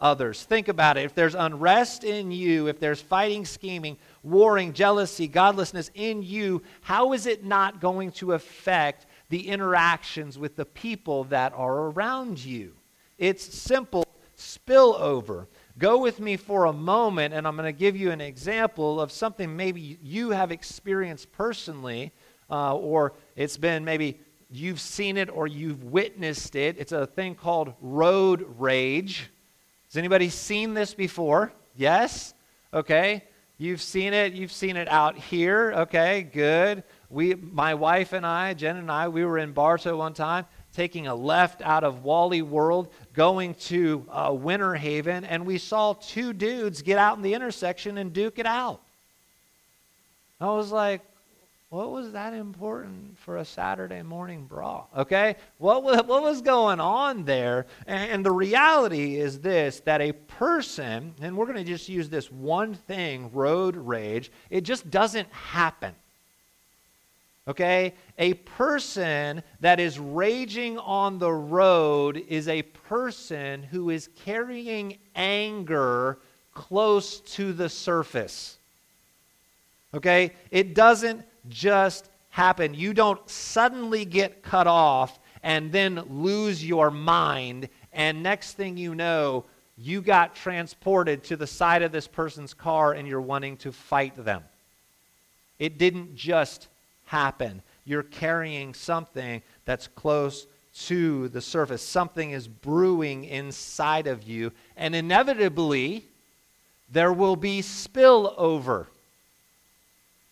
others. 0.00 0.42
Think 0.44 0.68
about 0.68 0.96
it. 0.96 1.04
If 1.04 1.14
there's 1.14 1.34
unrest 1.34 2.04
in 2.04 2.32
you, 2.32 2.68
if 2.68 2.80
there's 2.80 3.00
fighting, 3.00 3.44
scheming, 3.44 3.96
warring, 4.22 4.72
jealousy, 4.72 5.28
godlessness 5.28 5.90
in 5.94 6.22
you, 6.22 6.62
how 6.80 7.12
is 7.12 7.26
it 7.26 7.44
not 7.44 7.80
going 7.80 8.12
to 8.12 8.32
affect 8.32 9.06
the 9.32 9.48
interactions 9.48 10.38
with 10.38 10.56
the 10.56 10.64
people 10.66 11.24
that 11.24 11.54
are 11.54 11.88
around 11.88 12.38
you? 12.44 12.74
It's 13.16 13.42
simple 13.42 14.04
spillover. 14.36 15.46
Go 15.78 15.96
with 15.96 16.20
me 16.20 16.36
for 16.36 16.66
a 16.66 16.72
moment, 16.72 17.32
and 17.32 17.48
I'm 17.48 17.56
going 17.56 17.64
to 17.64 17.78
give 17.78 17.96
you 17.96 18.10
an 18.10 18.20
example 18.20 19.00
of 19.00 19.10
something 19.10 19.56
maybe 19.56 19.98
you 20.02 20.32
have 20.32 20.52
experienced 20.52 21.32
personally, 21.32 22.12
uh, 22.50 22.76
or 22.76 23.14
it's 23.34 23.56
been 23.56 23.86
maybe 23.86 24.20
you've 24.50 24.80
seen 24.80 25.16
it 25.16 25.30
or 25.30 25.46
you've 25.46 25.82
witnessed 25.84 26.54
it. 26.54 26.76
It's 26.78 26.92
a 26.92 27.06
thing 27.06 27.34
called 27.34 27.72
road 27.80 28.44
rage. 28.58 29.30
Has 29.88 29.96
anybody 29.96 30.28
seen 30.28 30.74
this 30.74 30.92
before? 30.92 31.54
Yes? 31.74 32.34
Okay. 32.74 33.24
You've 33.62 33.80
seen 33.80 34.12
it. 34.12 34.32
You've 34.32 34.50
seen 34.50 34.76
it 34.76 34.88
out 34.88 35.16
here. 35.16 35.72
Okay, 35.72 36.24
good. 36.24 36.82
We, 37.12 37.34
my 37.34 37.74
wife 37.74 38.14
and 38.14 38.24
I, 38.24 38.54
Jen 38.54 38.78
and 38.78 38.90
I, 38.90 39.08
we 39.08 39.22
were 39.26 39.36
in 39.36 39.52
Bartow 39.52 39.98
one 39.98 40.14
time 40.14 40.46
taking 40.72 41.06
a 41.06 41.14
left 41.14 41.60
out 41.60 41.84
of 41.84 42.04
Wally 42.04 42.40
World, 42.40 42.90
going 43.12 43.54
to 43.54 44.06
uh, 44.10 44.32
Winter 44.32 44.74
Haven, 44.74 45.26
and 45.26 45.44
we 45.44 45.58
saw 45.58 45.92
two 45.92 46.32
dudes 46.32 46.80
get 46.80 46.96
out 46.96 47.18
in 47.18 47.22
the 47.22 47.34
intersection 47.34 47.98
and 47.98 48.14
duke 48.14 48.38
it 48.38 48.46
out. 48.46 48.80
I 50.40 50.46
was 50.46 50.72
like, 50.72 51.02
what 51.68 51.90
was 51.90 52.12
that 52.12 52.32
important 52.32 53.18
for 53.18 53.36
a 53.36 53.44
Saturday 53.44 54.02
morning 54.02 54.46
bra? 54.46 54.84
Okay? 54.96 55.36
What 55.58 55.82
was, 55.82 55.96
what 56.04 56.22
was 56.22 56.40
going 56.40 56.80
on 56.80 57.24
there? 57.24 57.66
And, 57.86 58.10
and 58.10 58.26
the 58.26 58.32
reality 58.32 59.16
is 59.16 59.40
this 59.40 59.80
that 59.80 60.00
a 60.00 60.12
person, 60.12 61.14
and 61.20 61.36
we're 61.36 61.46
going 61.46 61.58
to 61.58 61.64
just 61.64 61.90
use 61.90 62.08
this 62.08 62.32
one 62.32 62.72
thing, 62.72 63.30
road 63.34 63.76
rage, 63.76 64.32
it 64.48 64.62
just 64.62 64.90
doesn't 64.90 65.30
happen. 65.30 65.94
Okay? 67.48 67.94
A 68.18 68.34
person 68.34 69.42
that 69.60 69.80
is 69.80 69.98
raging 69.98 70.78
on 70.78 71.18
the 71.18 71.32
road 71.32 72.22
is 72.28 72.48
a 72.48 72.62
person 72.62 73.62
who 73.64 73.90
is 73.90 74.08
carrying 74.24 74.98
anger 75.16 76.18
close 76.54 77.20
to 77.20 77.52
the 77.52 77.68
surface. 77.68 78.58
Okay? 79.94 80.32
It 80.50 80.74
doesn't 80.74 81.24
just 81.48 82.08
happen. 82.30 82.74
You 82.74 82.94
don't 82.94 83.28
suddenly 83.28 84.04
get 84.04 84.42
cut 84.42 84.66
off 84.66 85.18
and 85.42 85.72
then 85.72 86.02
lose 86.08 86.64
your 86.64 86.90
mind, 86.90 87.68
and 87.92 88.22
next 88.22 88.52
thing 88.52 88.76
you 88.76 88.94
know, 88.94 89.44
you 89.76 90.00
got 90.00 90.36
transported 90.36 91.24
to 91.24 91.36
the 91.36 91.46
side 91.46 91.82
of 91.82 91.90
this 91.90 92.06
person's 92.06 92.54
car 92.54 92.92
and 92.92 93.08
you're 93.08 93.20
wanting 93.20 93.56
to 93.58 93.72
fight 93.72 94.14
them. 94.24 94.44
It 95.58 95.78
didn't 95.78 96.14
just 96.14 96.68
happen. 97.12 97.60
You're 97.84 98.02
carrying 98.02 98.72
something 98.72 99.42
that's 99.66 99.86
close 99.86 100.46
to 100.86 101.28
the 101.28 101.42
surface. 101.42 101.82
Something 101.82 102.30
is 102.30 102.48
brewing 102.48 103.24
inside 103.24 104.06
of 104.06 104.22
you, 104.22 104.50
and 104.78 104.94
inevitably, 104.94 106.06
there 106.90 107.12
will 107.12 107.36
be 107.36 107.60
spillover. 107.60 108.86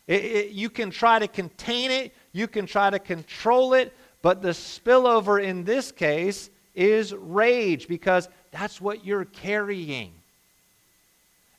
It, 0.07 0.25
it, 0.25 0.51
you 0.53 0.71
can 0.71 0.91
try 0.91 1.19
to 1.19 1.29
contain 1.29 1.91
it, 1.91 2.15
you 2.33 2.49
can 2.49 2.65
try 2.65 2.89
to 2.89 2.99
control 2.99 3.75
it, 3.75 3.93
but 4.23 4.41
the 4.41 4.49
spillover 4.49 5.43
in 5.43 5.65
this 5.65 5.93
case 5.93 6.49
is 6.75 7.13
rage 7.13 7.89
because 7.89 8.27
that's 8.53 8.81
what 8.81 9.05
you're 9.05 9.27
carrying. 9.27 10.13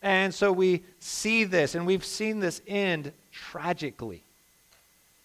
And 0.02 0.34
so 0.34 0.52
we 0.52 0.82
see 1.00 1.44
this, 1.44 1.76
and 1.76 1.86
we've 1.86 2.04
seen 2.04 2.40
this 2.40 2.60
end 2.66 3.12
tragically. 3.32 4.24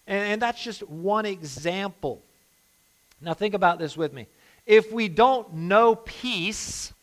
And, 0.07 0.33
and 0.33 0.41
that's 0.41 0.63
just 0.63 0.81
one 0.87 1.25
example. 1.25 2.21
Now, 3.21 3.33
think 3.33 3.53
about 3.53 3.79
this 3.79 3.97
with 3.97 4.13
me. 4.13 4.27
If 4.65 4.91
we 4.91 5.07
don't 5.07 5.53
know 5.53 5.95
peace, 5.95 6.93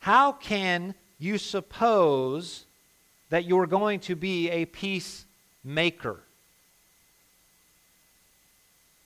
how 0.00 0.32
can 0.32 0.94
you 1.18 1.36
suppose 1.38 2.64
that 3.30 3.44
you're 3.44 3.66
going 3.66 4.00
to 4.00 4.14
be 4.14 4.50
a 4.50 4.66
peacemaker. 4.66 6.20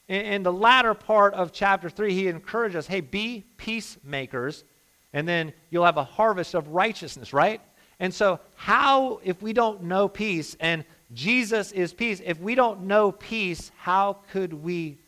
In, 0.08 0.20
in 0.26 0.42
the 0.42 0.52
latter 0.52 0.94
part 0.94 1.34
of 1.34 1.52
chapter 1.52 1.88
3, 1.88 2.12
he 2.12 2.28
encourages 2.28 2.86
hey, 2.86 3.00
be 3.00 3.44
peacemakers, 3.56 4.64
and 5.12 5.28
then 5.28 5.52
you'll 5.70 5.84
have 5.84 5.96
a 5.96 6.04
harvest 6.04 6.54
of 6.54 6.68
righteousness, 6.68 7.32
right? 7.32 7.60
And 8.00 8.12
so, 8.12 8.40
how, 8.56 9.20
if 9.22 9.40
we 9.40 9.52
don't 9.52 9.84
know 9.84 10.08
peace, 10.08 10.56
and 10.58 10.84
Jesus 11.14 11.72
is 11.72 11.92
peace, 11.92 12.20
if 12.24 12.40
we 12.40 12.54
don't 12.54 12.82
know 12.82 13.12
peace, 13.12 13.70
how 13.78 14.18
could 14.32 14.52
we 14.52 14.98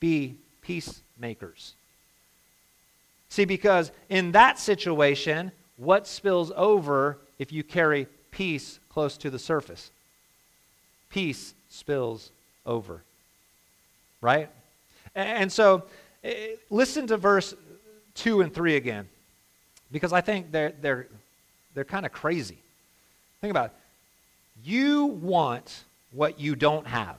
be 0.00 0.36
peacemakers? 0.62 1.74
See, 3.28 3.44
because 3.44 3.90
in 4.08 4.32
that 4.32 4.58
situation, 4.58 5.52
what 5.76 6.06
spills 6.06 6.52
over 6.54 7.18
if 7.38 7.50
you 7.50 7.64
carry 7.64 8.06
peace 8.30 8.78
close 8.88 9.16
to 9.18 9.30
the 9.30 9.38
surface. 9.38 9.90
Peace 11.10 11.54
spills 11.68 12.30
over. 12.66 13.02
Right? 14.20 14.50
And 15.14 15.52
so, 15.52 15.84
eh, 16.24 16.56
listen 16.70 17.06
to 17.08 17.16
verse 17.16 17.54
2 18.14 18.40
and 18.40 18.52
3 18.52 18.76
again, 18.76 19.08
because 19.90 20.12
I 20.12 20.20
think 20.20 20.50
they're, 20.50 20.72
they're, 20.80 21.06
they're 21.74 21.84
kind 21.84 22.06
of 22.06 22.12
crazy. 22.12 22.58
Think 23.40 23.50
about 23.50 23.66
it. 23.66 23.72
You 24.64 25.06
want 25.06 25.84
what 26.12 26.38
you 26.38 26.54
don't 26.54 26.86
have, 26.86 27.18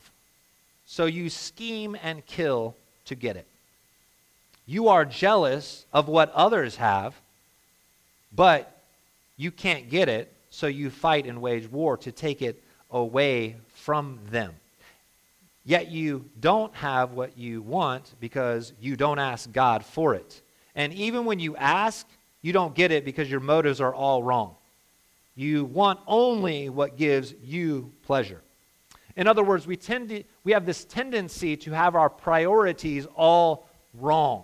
so 0.86 1.06
you 1.06 1.30
scheme 1.30 1.98
and 2.02 2.26
kill 2.26 2.76
to 3.06 3.16
get 3.16 3.36
it. 3.36 3.48
You 4.66 4.88
are 4.88 5.04
jealous 5.04 5.86
of 5.92 6.08
what 6.08 6.32
others 6.32 6.78
have, 6.78 7.16
but 8.34 8.78
you 9.36 9.52
can't 9.52 9.90
get 9.90 10.08
it, 10.08 10.32
so 10.50 10.68
you 10.68 10.90
fight 10.90 11.26
and 11.26 11.42
wage 11.42 11.70
war 11.70 11.98
to 11.98 12.12
take 12.12 12.42
it 12.42 12.64
away 12.92 13.58
from 13.74 14.20
them. 14.30 14.54
Yet 15.66 15.90
you 15.90 16.30
don't 16.40 16.74
have 16.76 17.12
what 17.12 17.38
you 17.38 17.62
want 17.62 18.14
because 18.20 18.74
you 18.80 18.96
don't 18.96 19.20
ask 19.20 19.52
God 19.52 19.84
for 19.84 20.14
it. 20.16 20.42
And 20.76 20.94
even 20.94 21.26
when 21.26 21.40
you 21.40 21.56
ask, 21.56 22.08
you 22.42 22.54
don't 22.54 22.76
get 22.76 22.92
it 22.92 23.06
because 23.06 23.30
your 23.30 23.40
motives 23.40 23.82
are 23.82 23.94
all 23.94 24.22
wrong. 24.24 24.56
You 25.36 25.66
want 25.66 26.00
only 26.08 26.70
what 26.70 26.98
gives 26.98 27.34
you 27.44 27.92
pleasure. 28.04 28.42
In 29.16 29.28
other 29.28 29.44
words, 29.44 29.68
we, 29.68 29.78
tend 29.78 30.10
to, 30.10 30.24
we 30.44 30.52
have 30.54 30.66
this 30.66 30.86
tendency 30.86 31.56
to 31.58 31.72
have 31.72 31.96
our 31.96 32.10
priorities 32.10 33.06
all 33.16 33.68
wrong. 33.94 34.44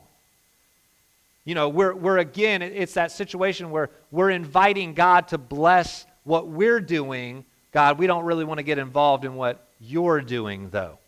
You 1.45 1.55
know, 1.55 1.69
we're, 1.69 1.95
we're 1.95 2.19
again, 2.19 2.61
it's 2.61 2.93
that 2.93 3.11
situation 3.11 3.71
where 3.71 3.89
we're 4.11 4.29
inviting 4.29 4.93
God 4.93 5.27
to 5.29 5.37
bless 5.37 6.05
what 6.23 6.47
we're 6.47 6.79
doing. 6.79 7.45
God, 7.71 7.97
we 7.97 8.05
don't 8.05 8.25
really 8.25 8.43
want 8.45 8.59
to 8.59 8.63
get 8.63 8.77
involved 8.77 9.25
in 9.25 9.35
what 9.35 9.67
you're 9.79 10.21
doing, 10.21 10.69
though. 10.69 10.99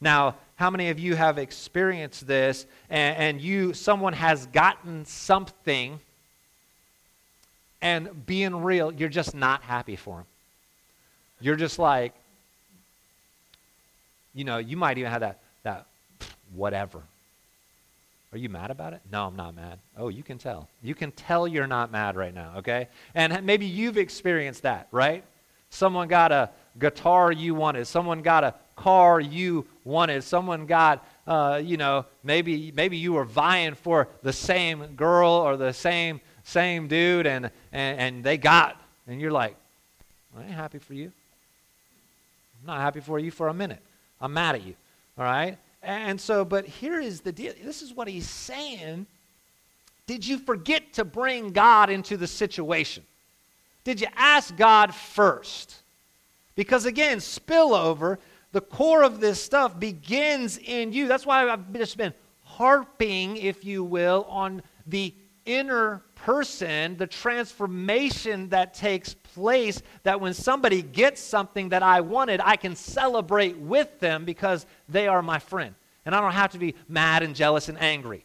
Now, 0.00 0.36
how 0.54 0.70
many 0.70 0.88
of 0.88 0.98
you 0.98 1.14
have 1.14 1.36
experienced 1.36 2.26
this 2.26 2.66
and, 2.88 3.16
and 3.16 3.40
you, 3.40 3.74
someone 3.74 4.14
has 4.14 4.46
gotten 4.46 5.04
something 5.04 6.00
and 7.80 8.26
being 8.26 8.62
real, 8.62 8.92
you're 8.92 9.08
just 9.08 9.34
not 9.34 9.62
happy 9.62 9.96
for 9.96 10.18
him. 10.18 10.24
You're 11.40 11.56
just 11.56 11.78
like, 11.78 12.14
you 14.34 14.44
know, 14.44 14.58
you 14.58 14.76
might 14.76 14.98
even 14.98 15.10
have 15.10 15.20
that, 15.20 15.38
that 15.62 15.86
whatever. 16.54 17.02
Are 18.32 18.38
you 18.38 18.48
mad 18.48 18.70
about 18.70 18.92
it? 18.92 19.00
No, 19.10 19.26
I'm 19.26 19.36
not 19.36 19.54
mad. 19.54 19.78
Oh, 19.96 20.08
you 20.08 20.22
can 20.22 20.36
tell. 20.36 20.68
You 20.82 20.94
can 20.94 21.12
tell 21.12 21.46
you're 21.46 21.66
not 21.66 21.90
mad 21.90 22.16
right 22.16 22.34
now, 22.34 22.54
okay? 22.58 22.88
And 23.14 23.44
maybe 23.44 23.66
you've 23.66 23.96
experienced 23.96 24.62
that, 24.62 24.88
right? 24.90 25.24
Someone 25.70 26.08
got 26.08 26.32
a 26.32 26.50
guitar 26.78 27.32
you 27.32 27.54
wanted. 27.54 27.86
Someone 27.86 28.22
got 28.22 28.44
a 28.44 28.54
car 28.76 29.20
you 29.20 29.66
wanted. 29.84 30.22
Someone 30.22 30.66
got, 30.66 31.06
uh, 31.26 31.60
you 31.64 31.76
know, 31.76 32.04
maybe 32.22 32.72
maybe 32.72 32.96
you 32.96 33.14
were 33.14 33.24
vying 33.24 33.74
for 33.74 34.08
the 34.22 34.32
same 34.32 34.94
girl 34.96 35.30
or 35.30 35.56
the 35.56 35.72
same 35.72 36.20
same 36.46 36.88
dude, 36.88 37.26
and 37.26 37.50
and, 37.72 38.00
and 38.00 38.24
they 38.24 38.38
got, 38.38 38.80
and 39.06 39.20
you're 39.20 39.32
like, 39.32 39.56
I 40.36 40.42
ain't 40.42 40.52
happy 40.52 40.78
for 40.78 40.94
you. 40.94 41.12
I'm 42.60 42.66
not 42.66 42.80
happy 42.80 43.00
for 43.00 43.18
you 43.18 43.30
for 43.30 43.48
a 43.48 43.54
minute. 43.54 43.80
I'm 44.20 44.32
mad 44.32 44.54
at 44.54 44.64
you. 44.64 44.74
All 45.18 45.24
right. 45.24 45.58
And 45.82 46.20
so, 46.20 46.44
but 46.44 46.66
here 46.66 47.00
is 47.00 47.20
the 47.20 47.32
deal. 47.32 47.52
This 47.62 47.82
is 47.82 47.94
what 47.94 48.08
he's 48.08 48.28
saying. 48.28 49.06
Did 50.06 50.26
you 50.26 50.38
forget 50.38 50.92
to 50.94 51.04
bring 51.04 51.50
God 51.50 51.90
into 51.90 52.16
the 52.16 52.26
situation? 52.26 53.02
Did 53.84 54.00
you 54.00 54.08
ask 54.16 54.56
God 54.56 54.94
first? 54.94 55.76
Because 56.54 56.86
again, 56.86 57.18
spillover, 57.18 58.18
the 58.52 58.60
core 58.60 59.02
of 59.02 59.20
this 59.20 59.42
stuff 59.42 59.78
begins 59.78 60.58
in 60.58 60.92
you. 60.92 61.08
That's 61.08 61.26
why 61.26 61.48
I've 61.48 61.72
just 61.72 61.96
been 61.96 62.14
harping, 62.44 63.36
if 63.36 63.64
you 63.64 63.84
will, 63.84 64.26
on 64.28 64.62
the 64.86 65.12
inner 65.44 66.02
person, 66.16 66.96
the 66.96 67.06
transformation 67.06 68.48
that 68.48 68.74
takes 68.74 69.14
place, 69.14 69.80
that 70.02 70.20
when 70.20 70.34
somebody 70.34 70.82
gets 70.82 71.20
something 71.20 71.68
that 71.68 71.82
I 71.82 72.00
wanted, 72.00 72.40
I 72.42 72.56
can 72.56 72.74
celebrate 72.74 73.56
with 73.56 74.00
them 74.00 74.24
because 74.24 74.66
they 74.88 75.06
are 75.06 75.22
my 75.22 75.38
friend. 75.38 75.74
And 76.04 76.14
I 76.14 76.20
don't 76.20 76.32
have 76.32 76.52
to 76.52 76.58
be 76.58 76.74
mad 76.88 77.22
and 77.22 77.34
jealous 77.34 77.68
and 77.68 77.80
angry. 77.80 78.24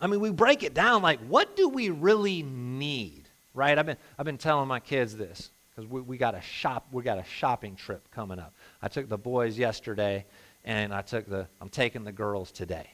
I 0.00 0.06
mean, 0.06 0.20
we 0.20 0.30
break 0.30 0.62
it 0.62 0.74
down 0.74 1.02
like, 1.02 1.20
what 1.20 1.56
do 1.56 1.68
we 1.68 1.90
really 1.90 2.42
need? 2.42 3.24
Right? 3.54 3.78
I've 3.78 3.86
been, 3.86 3.96
I've 4.18 4.26
been 4.26 4.38
telling 4.38 4.68
my 4.68 4.80
kids 4.80 5.16
this 5.16 5.50
because 5.70 5.90
we, 5.90 6.00
we 6.00 6.16
got 6.16 6.34
a 6.34 6.40
shop, 6.40 6.86
we 6.92 7.02
got 7.02 7.18
a 7.18 7.24
shopping 7.24 7.76
trip 7.76 8.10
coming 8.10 8.38
up. 8.38 8.54
I 8.82 8.88
took 8.88 9.08
the 9.08 9.18
boys 9.18 9.58
yesterday, 9.58 10.24
and 10.64 10.92
I 10.92 11.02
took 11.02 11.26
the, 11.26 11.46
I'm 11.60 11.68
taking 11.68 12.04
the 12.04 12.12
girls 12.12 12.50
today, 12.50 12.90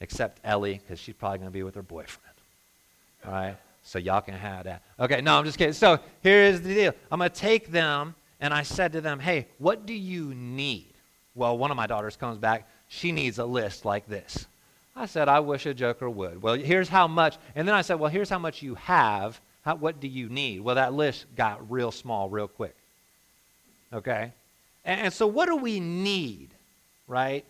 except 0.00 0.40
Ellie 0.44 0.80
because 0.82 0.98
she's 0.98 1.14
probably 1.14 1.38
going 1.38 1.50
to 1.50 1.52
be 1.52 1.62
with 1.62 1.74
her 1.74 1.82
boyfriend. 1.82 2.34
All 3.26 3.32
right? 3.32 3.56
So 3.82 3.98
y'all 3.98 4.20
can 4.20 4.34
have 4.34 4.64
that. 4.64 4.82
Okay, 5.00 5.20
no, 5.20 5.38
I'm 5.38 5.44
just 5.44 5.58
kidding. 5.58 5.72
So 5.72 5.98
here 6.22 6.42
is 6.42 6.62
the 6.62 6.74
deal. 6.74 6.92
I'm 7.10 7.18
going 7.18 7.30
to 7.30 7.36
take 7.36 7.70
them, 7.70 8.14
and 8.40 8.52
I 8.52 8.62
said 8.62 8.92
to 8.92 9.00
them, 9.00 9.18
hey, 9.18 9.46
what 9.58 9.86
do 9.86 9.94
you 9.94 10.34
need? 10.34 10.92
Well, 11.34 11.56
one 11.56 11.70
of 11.70 11.76
my 11.76 11.86
daughters 11.86 12.16
comes 12.16 12.38
back. 12.38 12.68
She 12.88 13.12
needs 13.12 13.38
a 13.38 13.44
list 13.44 13.84
like 13.84 14.06
this. 14.06 14.46
I 14.94 15.06
said, 15.06 15.28
I 15.28 15.40
wish 15.40 15.64
a 15.66 15.74
joker 15.74 16.10
would. 16.10 16.42
Well, 16.42 16.54
here's 16.54 16.88
how 16.88 17.06
much. 17.06 17.38
And 17.54 17.66
then 17.66 17.74
I 17.74 17.82
said, 17.82 18.00
well, 18.00 18.10
here's 18.10 18.28
how 18.28 18.38
much 18.38 18.62
you 18.62 18.74
have. 18.74 19.40
How, 19.64 19.76
what 19.76 20.00
do 20.00 20.08
you 20.08 20.28
need? 20.28 20.60
Well, 20.60 20.74
that 20.74 20.92
list 20.92 21.26
got 21.36 21.70
real 21.70 21.92
small 21.92 22.28
real 22.28 22.48
quick. 22.48 22.74
Okay? 23.92 24.32
And, 24.84 25.00
and 25.02 25.12
so, 25.12 25.26
what 25.26 25.46
do 25.46 25.56
we 25.56 25.78
need, 25.78 26.48
right? 27.06 27.44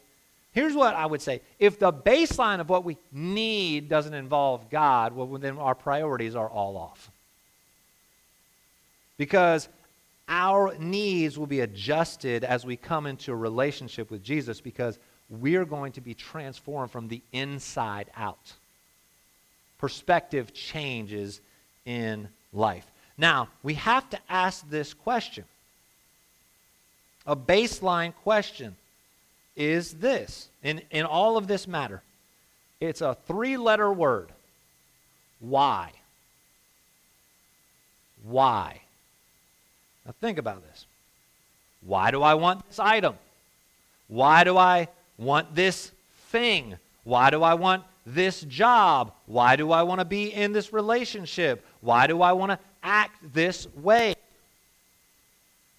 Here's 0.59 0.75
what 0.75 0.97
I 0.97 1.07
would 1.07 1.23
say 1.23 1.41
if 1.61 1.79
the 1.79 1.93
baseline 1.93 2.59
of 2.59 2.69
what 2.69 2.83
we 2.83 2.97
need 3.13 3.89
doesn't 3.89 4.13
involve 4.13 4.69
God, 4.69 5.13
well, 5.13 5.29
then 5.39 5.57
our 5.57 5.77
priorities 5.77 6.35
are 6.35 6.49
all 6.49 6.77
off. 6.77 7.13
Because 9.19 9.69
our 10.29 10.77
needs 10.77 11.39
will 11.39 11.47
be 11.47 11.61
adjusted 11.61 12.43
as 12.43 12.67
we 12.67 12.75
come 12.75 13.07
into 13.07 13.31
a 13.31 13.37
relationship 13.37 14.11
with 14.11 14.25
Jesus 14.25 14.61
because 14.61 14.99
we're 15.31 15.65
going 15.65 15.93
to 15.93 16.01
be 16.01 16.13
transformed 16.13 16.91
from 16.91 17.07
the 17.07 17.23
inside 17.31 18.11
out. 18.17 18.53
Perspective 19.79 20.53
changes 20.53 21.41
in 21.87 22.29
life. 22.53 22.91
Now, 23.17 23.47
we 23.63 23.75
have 23.75 24.11
to 24.11 24.19
ask 24.29 24.69
this 24.69 24.93
question. 24.93 25.45
A 27.29 27.37
baseline 27.37 28.13
question 28.25 28.75
is 29.59 29.93
this. 29.95 30.49
In, 30.63 30.81
in 30.91 31.05
all 31.05 31.37
of 31.37 31.47
this 31.47 31.69
matter 31.69 32.03
it's 32.81 33.01
a 33.01 33.17
three 33.27 33.57
letter 33.57 33.93
word. 33.93 34.31
Why? 35.41 35.93
Why? 38.23 38.81
Now 40.07 40.15
think 40.21 40.39
about 40.39 40.63
this. 40.69 40.87
Why 41.81 42.11
do 42.11 42.23
i 42.23 42.35
want 42.35 42.67
this 42.69 42.79
item? 42.79 43.15
Why 44.09 44.45
do 44.45 44.57
i 44.57 44.89
want 45.17 45.55
this 45.55 45.93
thing? 46.31 46.77
Why 47.05 47.31
do 47.31 47.43
i 47.43 47.55
want 47.55 47.85
this 48.07 48.43
job? 48.43 49.13
Why 49.27 49.57
do 49.57 49.73
i 49.73 49.83
want 49.83 50.01
to 50.01 50.05
be 50.05 50.33
in 50.33 50.53
this 50.53 50.73
relationship? 50.73 51.65
Why 51.81 52.07
do 52.07 52.23
i 52.23 52.33
want 52.33 52.53
to 52.53 52.59
act 52.83 53.17
this 53.35 53.67
way? 53.75 54.15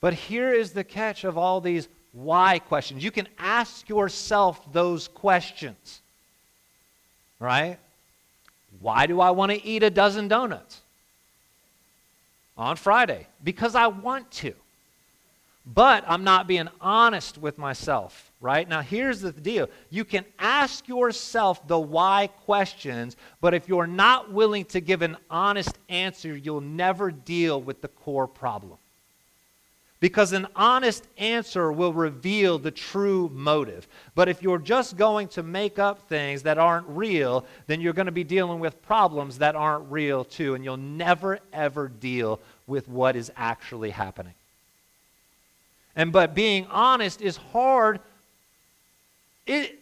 But 0.01 0.13
here 0.13 0.53
is 0.53 0.71
the 0.71 0.83
catch 0.83 1.24
of 1.24 1.38
all 1.38 1.59
these 1.59 1.88
why 2.11 2.59
questions. 2.59 3.03
You 3.03 3.11
can 3.11 3.27
ask 3.37 3.87
yourself 3.87 4.71
those 4.73 5.07
questions. 5.07 6.01
Right? 7.39 7.77
Why 8.79 9.05
do 9.05 9.21
I 9.21 9.31
want 9.31 9.51
to 9.51 9.65
eat 9.65 9.83
a 9.83 9.89
dozen 9.89 10.27
donuts 10.27 10.81
on 12.57 12.75
Friday? 12.75 13.27
Because 13.43 13.75
I 13.75 13.87
want 13.87 14.29
to. 14.31 14.53
But 15.65 16.03
I'm 16.07 16.23
not 16.23 16.47
being 16.47 16.67
honest 16.81 17.37
with 17.37 17.59
myself, 17.59 18.31
right? 18.41 18.67
Now, 18.67 18.81
here's 18.81 19.21
the 19.21 19.31
deal 19.31 19.69
you 19.91 20.03
can 20.03 20.25
ask 20.39 20.87
yourself 20.87 21.67
the 21.67 21.79
why 21.79 22.27
questions, 22.45 23.15
but 23.39 23.53
if 23.53 23.69
you're 23.69 23.85
not 23.85 24.31
willing 24.31 24.65
to 24.65 24.81
give 24.81 25.03
an 25.03 25.15
honest 25.29 25.77
answer, 25.87 26.35
you'll 26.35 26.61
never 26.61 27.11
deal 27.11 27.61
with 27.61 27.81
the 27.81 27.87
core 27.87 28.27
problem 28.27 28.78
because 29.99 30.31
an 30.31 30.47
honest 30.55 31.05
answer 31.17 31.71
will 31.71 31.91
reveal 31.91 32.57
the 32.57 32.71
true 32.71 33.29
motive. 33.33 33.87
But 34.15 34.29
if 34.29 34.41
you're 34.41 34.59
just 34.59 34.95
going 34.95 35.27
to 35.29 35.43
make 35.43 35.77
up 35.77 36.07
things 36.07 36.43
that 36.43 36.57
aren't 36.57 36.87
real, 36.87 37.45
then 37.67 37.81
you're 37.81 37.93
going 37.93 38.05
to 38.05 38.11
be 38.11 38.23
dealing 38.23 38.59
with 38.59 38.81
problems 38.83 39.39
that 39.39 39.55
aren't 39.55 39.91
real 39.91 40.23
too, 40.23 40.55
and 40.55 40.63
you'll 40.63 40.77
never 40.77 41.39
ever 41.51 41.87
deal 41.89 42.39
with 42.65 42.87
what 42.87 43.15
is 43.15 43.31
actually 43.35 43.89
happening. 43.89 44.33
And 45.95 46.13
but 46.13 46.33
being 46.33 46.65
honest 46.67 47.21
is 47.21 47.35
hard. 47.35 47.99
It 49.45 49.79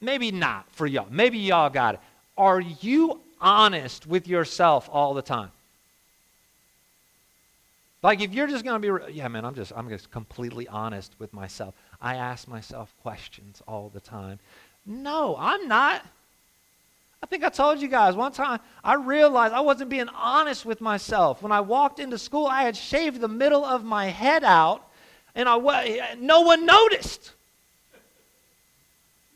maybe 0.00 0.30
not 0.30 0.64
for 0.72 0.86
y'all. 0.86 1.08
Maybe 1.10 1.38
y'all 1.38 1.68
got 1.68 1.96
it. 1.96 2.00
Are 2.38 2.60
you 2.60 3.20
honest 3.40 4.06
with 4.06 4.26
yourself 4.26 4.88
all 4.90 5.12
the 5.12 5.22
time? 5.22 5.50
Like 8.02 8.20
if 8.20 8.32
you're 8.32 8.46
just 8.46 8.64
going 8.64 8.80
to 8.80 8.98
be, 8.98 9.12
yeah, 9.12 9.28
man, 9.28 9.44
I'm 9.44 9.54
just, 9.54 9.72
I'm 9.76 9.88
just 9.88 10.10
completely 10.10 10.66
honest 10.68 11.14
with 11.18 11.32
myself. 11.32 11.74
I 12.00 12.16
ask 12.16 12.48
myself 12.48 12.94
questions 13.02 13.62
all 13.68 13.90
the 13.92 14.00
time. 14.00 14.38
No, 14.86 15.36
I'm 15.38 15.68
not. 15.68 16.02
I 17.22 17.26
think 17.26 17.44
I 17.44 17.50
told 17.50 17.80
you 17.82 17.88
guys 17.88 18.14
one 18.14 18.32
time 18.32 18.60
I 18.82 18.94
realized 18.94 19.52
I 19.52 19.60
wasn't 19.60 19.90
being 19.90 20.08
honest 20.08 20.64
with 20.64 20.80
myself. 20.80 21.42
When 21.42 21.52
I 21.52 21.60
walked 21.60 22.00
into 22.00 22.16
school, 22.16 22.46
I 22.46 22.62
had 22.62 22.74
shaved 22.74 23.20
the 23.20 23.28
middle 23.28 23.64
of 23.64 23.84
my 23.84 24.06
head 24.06 24.42
out, 24.42 24.88
and 25.34 25.46
I 25.46 26.16
no 26.18 26.40
one 26.40 26.64
noticed. 26.64 27.32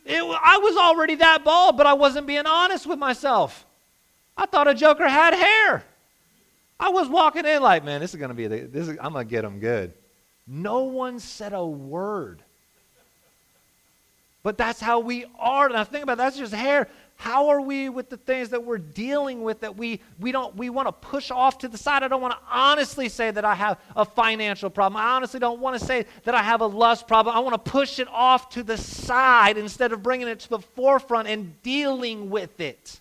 It, 0.06 0.22
I 0.22 0.58
was 0.58 0.76
already 0.76 1.16
that 1.16 1.44
bald, 1.44 1.76
but 1.76 1.86
I 1.86 1.92
wasn't 1.92 2.26
being 2.26 2.46
honest 2.46 2.86
with 2.86 2.98
myself. 2.98 3.66
I 4.36 4.46
thought 4.46 4.66
a 4.66 4.74
joker 4.74 5.08
had 5.08 5.34
hair. 5.34 5.84
I 6.78 6.90
was 6.90 7.08
walking 7.08 7.46
in 7.46 7.62
like, 7.62 7.84
man, 7.84 8.00
this 8.00 8.12
is 8.12 8.18
going 8.18 8.30
to 8.30 8.34
be, 8.34 8.46
the, 8.46 8.60
this 8.60 8.88
is, 8.88 8.98
I'm 9.00 9.12
going 9.12 9.26
to 9.26 9.30
get 9.30 9.42
them 9.42 9.60
good. 9.60 9.92
No 10.46 10.82
one 10.82 11.20
said 11.20 11.52
a 11.52 11.64
word. 11.64 12.42
But 14.42 14.58
that's 14.58 14.80
how 14.80 15.00
we 15.00 15.24
are. 15.38 15.74
I 15.74 15.84
think 15.84 16.02
about 16.02 16.14
it, 16.14 16.18
that's 16.18 16.36
just 16.36 16.52
hair. 16.52 16.88
How 17.16 17.48
are 17.48 17.60
we 17.60 17.88
with 17.88 18.10
the 18.10 18.16
things 18.16 18.50
that 18.50 18.64
we're 18.64 18.78
dealing 18.78 19.42
with 19.42 19.60
that 19.60 19.76
we, 19.76 20.00
we 20.18 20.32
don't 20.32 20.54
we 20.56 20.68
want 20.68 20.88
to 20.88 20.92
push 20.92 21.30
off 21.30 21.58
to 21.58 21.68
the 21.68 21.78
side? 21.78 22.02
I 22.02 22.08
don't 22.08 22.20
want 22.20 22.34
to 22.34 22.40
honestly 22.50 23.08
say 23.08 23.30
that 23.30 23.44
I 23.44 23.54
have 23.54 23.80
a 23.96 24.04
financial 24.04 24.68
problem. 24.68 25.00
I 25.00 25.12
honestly 25.12 25.40
don't 25.40 25.60
want 25.60 25.78
to 25.78 25.84
say 25.84 26.06
that 26.24 26.34
I 26.34 26.42
have 26.42 26.60
a 26.60 26.66
lust 26.66 27.06
problem. 27.06 27.34
I 27.34 27.38
want 27.38 27.54
to 27.54 27.70
push 27.70 27.98
it 27.98 28.08
off 28.08 28.50
to 28.50 28.62
the 28.62 28.76
side 28.76 29.56
instead 29.56 29.92
of 29.92 30.02
bringing 30.02 30.28
it 30.28 30.40
to 30.40 30.50
the 30.50 30.58
forefront 30.58 31.28
and 31.28 31.62
dealing 31.62 32.28
with 32.28 32.60
it. 32.60 33.00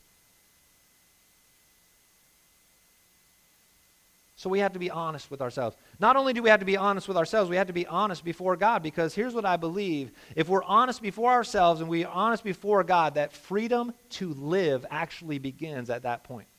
So 4.44 4.50
we 4.50 4.60
have 4.60 4.74
to 4.74 4.80
be 4.80 4.92
honest 4.92 5.32
with 5.32 5.42
ourselves. 5.42 5.78
Not 6.00 6.18
only 6.18 6.34
do 6.34 6.44
we 6.44 6.50
have 6.50 6.60
to 6.60 6.66
be 6.66 6.76
honest 6.76 7.08
with 7.08 7.16
ourselves, 7.16 7.50
we 7.50 7.56
have 7.56 7.68
to 7.68 7.72
be 7.72 7.88
honest 7.88 8.26
before 8.26 8.58
God 8.58 8.84
because 8.84 9.16
here's 9.16 9.34
what 9.34 9.46
I 9.46 9.56
believe. 9.56 10.12
If 10.36 10.50
we're 10.50 10.66
honest 10.66 11.02
before 11.02 11.32
ourselves 11.32 11.80
and 11.80 11.90
we're 11.90 12.10
honest 12.10 12.44
before 12.44 12.84
God, 12.84 13.16
that 13.16 13.32
freedom 13.32 13.94
to 14.10 14.34
live 14.34 14.86
actually 14.92 15.40
begins 15.40 15.90
at 15.90 16.04
that 16.04 16.26
point. 16.26 16.50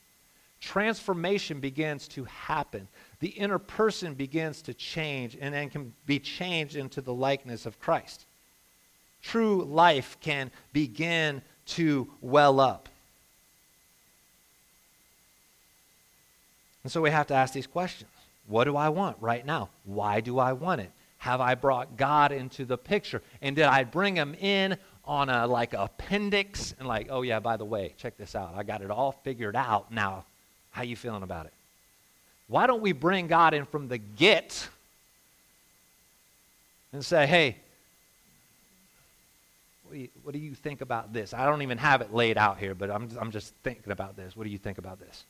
Transformation 0.62 1.60
begins 1.60 2.08
to 2.08 2.24
happen. 2.24 2.88
The 3.20 3.28
inner 3.28 3.58
person 3.58 4.14
begins 4.14 4.62
to 4.62 4.72
change 4.72 5.36
and 5.38 5.52
then 5.52 5.68
can 5.68 5.92
be 6.06 6.18
changed 6.18 6.76
into 6.76 7.02
the 7.02 7.12
likeness 7.12 7.66
of 7.66 7.78
Christ. 7.78 8.24
True 9.20 9.62
life 9.62 10.16
can 10.22 10.50
begin 10.72 11.42
to 11.66 12.10
well 12.22 12.60
up. 12.60 12.88
And 16.84 16.92
so 16.92 17.00
we 17.00 17.10
have 17.10 17.26
to 17.28 17.34
ask 17.34 17.52
these 17.52 17.66
questions 17.66 18.10
What 18.46 18.64
do 18.64 18.76
I 18.76 18.90
want 18.90 19.16
right 19.20 19.44
now? 19.44 19.70
Why 19.84 20.20
do 20.20 20.38
I 20.38 20.52
want 20.52 20.80
it? 20.80 20.90
Have 21.18 21.40
I 21.40 21.54
brought 21.54 21.96
God 21.96 22.32
into 22.32 22.64
the 22.66 22.76
picture? 22.76 23.22
And 23.40 23.56
did 23.56 23.64
I 23.64 23.84
bring 23.84 24.14
him 24.14 24.34
in 24.34 24.76
on 25.06 25.30
a 25.30 25.46
like 25.46 25.72
appendix 25.72 26.74
and 26.78 26.86
like, 26.86 27.08
oh 27.10 27.22
yeah, 27.22 27.40
by 27.40 27.56
the 27.56 27.64
way, 27.64 27.94
check 27.96 28.16
this 28.16 28.34
out. 28.34 28.54
I 28.54 28.62
got 28.62 28.82
it 28.82 28.90
all 28.90 29.12
figured 29.24 29.56
out 29.56 29.90
now. 29.90 30.24
How 30.70 30.82
you 30.82 30.96
feeling 30.96 31.22
about 31.22 31.46
it? 31.46 31.52
Why 32.48 32.66
don't 32.66 32.82
we 32.82 32.92
bring 32.92 33.26
God 33.26 33.54
in 33.54 33.64
from 33.64 33.88
the 33.88 33.96
get 33.96 34.68
and 36.92 37.04
say, 37.04 37.26
hey, 37.26 37.56
what 39.84 39.94
do, 39.94 39.98
you, 39.98 40.08
what 40.22 40.32
do 40.32 40.38
you 40.38 40.54
think 40.54 40.80
about 40.80 41.12
this? 41.12 41.32
I 41.32 41.46
don't 41.46 41.62
even 41.62 41.78
have 41.78 42.00
it 42.02 42.12
laid 42.12 42.36
out 42.36 42.58
here, 42.58 42.74
but 42.74 42.90
I'm, 42.90 43.08
I'm 43.18 43.30
just 43.30 43.54
thinking 43.62 43.92
about 43.92 44.16
this. 44.16 44.36
What 44.36 44.44
do 44.44 44.50
you 44.50 44.58
think 44.58 44.78
about 44.78 45.00
this? 45.00 45.24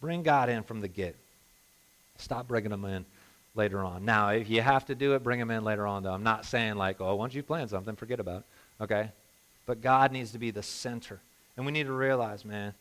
Bring 0.00 0.22
God 0.22 0.48
in 0.48 0.62
from 0.62 0.80
the 0.80 0.88
get. 0.88 1.16
Stop 2.18 2.48
bringing 2.48 2.72
him 2.72 2.84
in 2.84 3.04
later 3.54 3.82
on. 3.82 4.04
Now, 4.04 4.28
if 4.28 4.48
you 4.48 4.60
have 4.60 4.86
to 4.86 4.94
do 4.94 5.14
it, 5.14 5.22
bring 5.22 5.40
him 5.40 5.50
in 5.50 5.64
later 5.64 5.86
on, 5.86 6.02
though. 6.02 6.12
I'm 6.12 6.22
not 6.22 6.44
saying, 6.44 6.76
like, 6.76 7.00
oh, 7.00 7.14
once 7.14 7.34
you 7.34 7.42
plan 7.42 7.68
something, 7.68 7.96
forget 7.96 8.20
about 8.20 8.40
it. 8.40 8.82
Okay? 8.84 9.10
But 9.64 9.80
God 9.80 10.12
needs 10.12 10.32
to 10.32 10.38
be 10.38 10.50
the 10.50 10.62
center. 10.62 11.20
And 11.56 11.64
we 11.64 11.72
need 11.72 11.86
to 11.86 11.92
realize, 11.92 12.44
man, 12.44 12.74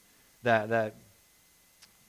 that, 0.43 0.69
that, 0.69 0.95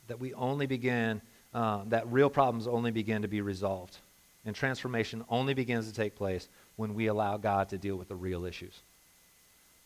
that 0.09 0.21
we 0.21 0.35
only 0.35 0.67
begin, 0.67 1.21
uh, 1.55 1.83
that 1.87 2.11
real 2.13 2.29
problems 2.29 2.67
only 2.67 2.91
begin 2.91 3.23
to 3.23 3.29
be 3.29 3.41
resolved. 3.41 3.97
And 4.45 4.55
transformation 4.55 5.25
only 5.29 5.55
begins 5.55 5.89
to 5.89 5.95
take 5.95 6.17
place 6.17 6.49
when 6.77 6.95
we 6.95 7.07
allow 7.07 7.37
God 7.37 7.69
to 7.71 7.79
deal 7.79 7.97
with 7.97 8.09
the 8.09 8.15
real 8.15 8.45
issues. 8.45 8.75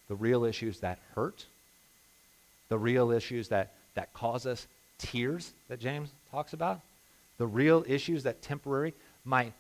The 0.09 0.17
real 0.17 0.45
issues 0.45 0.81
that 0.81 0.99
hurt, 1.15 1.45
the 2.69 2.79
real 2.79 3.11
issues 3.11 3.49
that, 3.49 3.75
that 3.95 4.13
cause 4.13 4.47
us 4.47 4.67
tears 5.01 5.53
that 5.69 5.81
James 5.81 6.11
talks 6.31 6.53
about, 6.53 6.81
the 7.39 7.47
real 7.47 7.85
issues 7.89 8.23
that 8.25 8.43
temporary 8.43 8.95
might, 9.25 9.53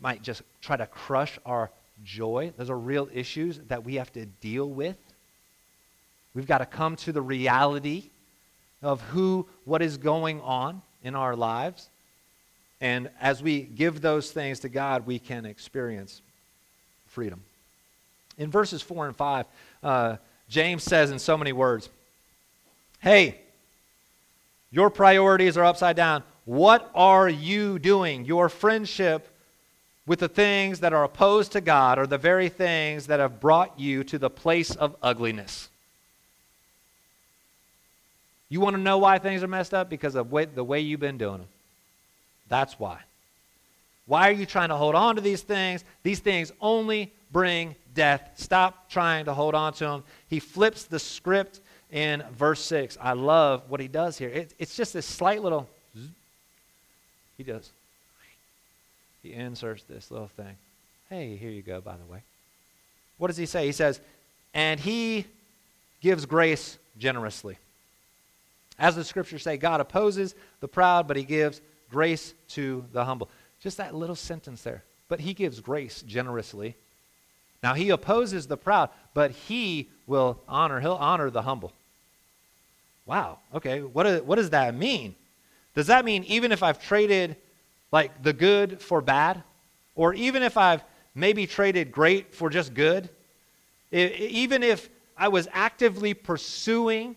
might 0.00 0.22
just 0.22 0.42
try 0.60 0.76
to 0.76 0.86
crush 0.86 1.38
our 1.44 1.70
joy. 2.04 2.52
Those 2.56 2.70
are 2.70 2.78
real 2.78 3.08
issues 3.12 3.58
that 3.68 3.84
we 3.84 3.96
have 3.96 4.12
to 4.14 4.26
deal 4.26 4.68
with. 4.68 4.96
We've 6.34 6.46
got 6.46 6.58
to 6.58 6.66
come 6.66 6.96
to 6.96 7.12
the 7.12 7.22
reality 7.22 8.10
of 8.82 9.00
who, 9.02 9.46
what 9.64 9.82
is 9.82 9.96
going 9.96 10.40
on 10.40 10.82
in 11.02 11.14
our 11.14 11.34
lives. 11.34 11.88
And 12.80 13.10
as 13.20 13.42
we 13.42 13.62
give 13.62 14.00
those 14.00 14.30
things 14.30 14.60
to 14.60 14.68
God, 14.68 15.06
we 15.06 15.18
can 15.18 15.46
experience 15.46 16.20
freedom. 17.06 17.42
In 18.36 18.50
verses 18.50 18.82
4 18.82 19.06
and 19.06 19.16
5, 19.16 19.46
uh, 19.82 20.16
James 20.48 20.82
says 20.82 21.10
in 21.10 21.18
so 21.18 21.38
many 21.38 21.52
words, 21.52 21.88
Hey, 23.00 23.40
Your 24.76 24.90
priorities 24.90 25.56
are 25.56 25.64
upside 25.64 25.96
down. 25.96 26.22
What 26.44 26.90
are 26.94 27.30
you 27.30 27.78
doing? 27.78 28.26
Your 28.26 28.50
friendship 28.50 29.26
with 30.06 30.18
the 30.18 30.28
things 30.28 30.80
that 30.80 30.92
are 30.92 31.02
opposed 31.02 31.52
to 31.52 31.62
God 31.62 31.98
are 31.98 32.06
the 32.06 32.18
very 32.18 32.50
things 32.50 33.06
that 33.06 33.18
have 33.18 33.40
brought 33.40 33.80
you 33.80 34.04
to 34.04 34.18
the 34.18 34.28
place 34.28 34.76
of 34.76 34.94
ugliness. 35.00 35.70
You 38.50 38.60
want 38.60 38.76
to 38.76 38.82
know 38.82 38.98
why 38.98 39.18
things 39.18 39.42
are 39.42 39.48
messed 39.48 39.72
up? 39.72 39.88
Because 39.88 40.14
of 40.14 40.28
the 40.30 40.62
way 40.62 40.80
you've 40.80 41.00
been 41.00 41.16
doing 41.16 41.38
them. 41.38 41.48
That's 42.50 42.78
why. 42.78 43.00
Why 44.04 44.28
are 44.28 44.32
you 44.34 44.44
trying 44.44 44.68
to 44.68 44.76
hold 44.76 44.94
on 44.94 45.14
to 45.14 45.22
these 45.22 45.40
things? 45.40 45.84
These 46.02 46.18
things 46.18 46.52
only 46.60 47.14
bring 47.32 47.76
death. 47.94 48.32
Stop 48.34 48.90
trying 48.90 49.24
to 49.24 49.32
hold 49.32 49.54
on 49.54 49.72
to 49.72 49.84
them. 49.84 50.04
He 50.28 50.38
flips 50.38 50.84
the 50.84 50.98
script 50.98 51.60
in 51.90 52.22
verse 52.32 52.60
6. 52.62 52.98
I 53.00 53.12
love 53.12 53.62
what 53.68 53.80
he 53.80 53.88
does 53.88 54.18
here. 54.18 54.28
It, 54.28 54.54
it's 54.58 54.76
just 54.76 54.92
this 54.92 55.06
slight 55.06 55.42
little. 55.42 55.68
He 57.36 57.42
does. 57.42 57.70
He 59.22 59.32
inserts 59.32 59.82
this 59.84 60.10
little 60.10 60.28
thing. 60.28 60.56
Hey, 61.10 61.36
here 61.36 61.50
you 61.50 61.62
go, 61.62 61.80
by 61.80 61.96
the 61.96 62.10
way. 62.10 62.22
What 63.18 63.28
does 63.28 63.36
he 63.36 63.46
say? 63.46 63.66
He 63.66 63.72
says, 63.72 64.00
and 64.54 64.80
he 64.80 65.26
gives 66.00 66.26
grace 66.26 66.78
generously. 66.98 67.58
As 68.78 68.96
the 68.96 69.04
scriptures 69.04 69.42
say, 69.42 69.56
God 69.56 69.80
opposes 69.80 70.34
the 70.60 70.68
proud, 70.68 71.08
but 71.08 71.16
he 71.16 71.24
gives 71.24 71.60
grace 71.90 72.34
to 72.50 72.84
the 72.92 73.04
humble. 73.04 73.28
Just 73.60 73.78
that 73.78 73.94
little 73.94 74.16
sentence 74.16 74.62
there. 74.62 74.84
But 75.08 75.20
he 75.20 75.34
gives 75.34 75.60
grace 75.60 76.02
generously. 76.02 76.76
Now 77.66 77.74
he 77.74 77.90
opposes 77.90 78.46
the 78.46 78.56
proud, 78.56 78.90
but 79.12 79.32
he 79.32 79.88
will 80.06 80.40
honor, 80.46 80.78
he'll 80.78 80.92
honor 80.92 81.30
the 81.30 81.42
humble. 81.42 81.72
Wow, 83.06 83.40
okay, 83.52 83.82
what, 83.82 84.24
what 84.24 84.36
does 84.36 84.50
that 84.50 84.72
mean? 84.72 85.16
Does 85.74 85.88
that 85.88 86.04
mean 86.04 86.22
even 86.28 86.52
if 86.52 86.62
I've 86.62 86.80
traded 86.80 87.34
like 87.90 88.22
the 88.22 88.32
good 88.32 88.80
for 88.80 89.00
bad, 89.00 89.42
or 89.96 90.14
even 90.14 90.44
if 90.44 90.56
I've 90.56 90.84
maybe 91.16 91.44
traded 91.44 91.90
great 91.90 92.32
for 92.32 92.50
just 92.50 92.72
good, 92.72 93.08
even 93.90 94.62
if 94.62 94.88
I 95.16 95.26
was 95.26 95.48
actively 95.50 96.14
pursuing 96.14 97.16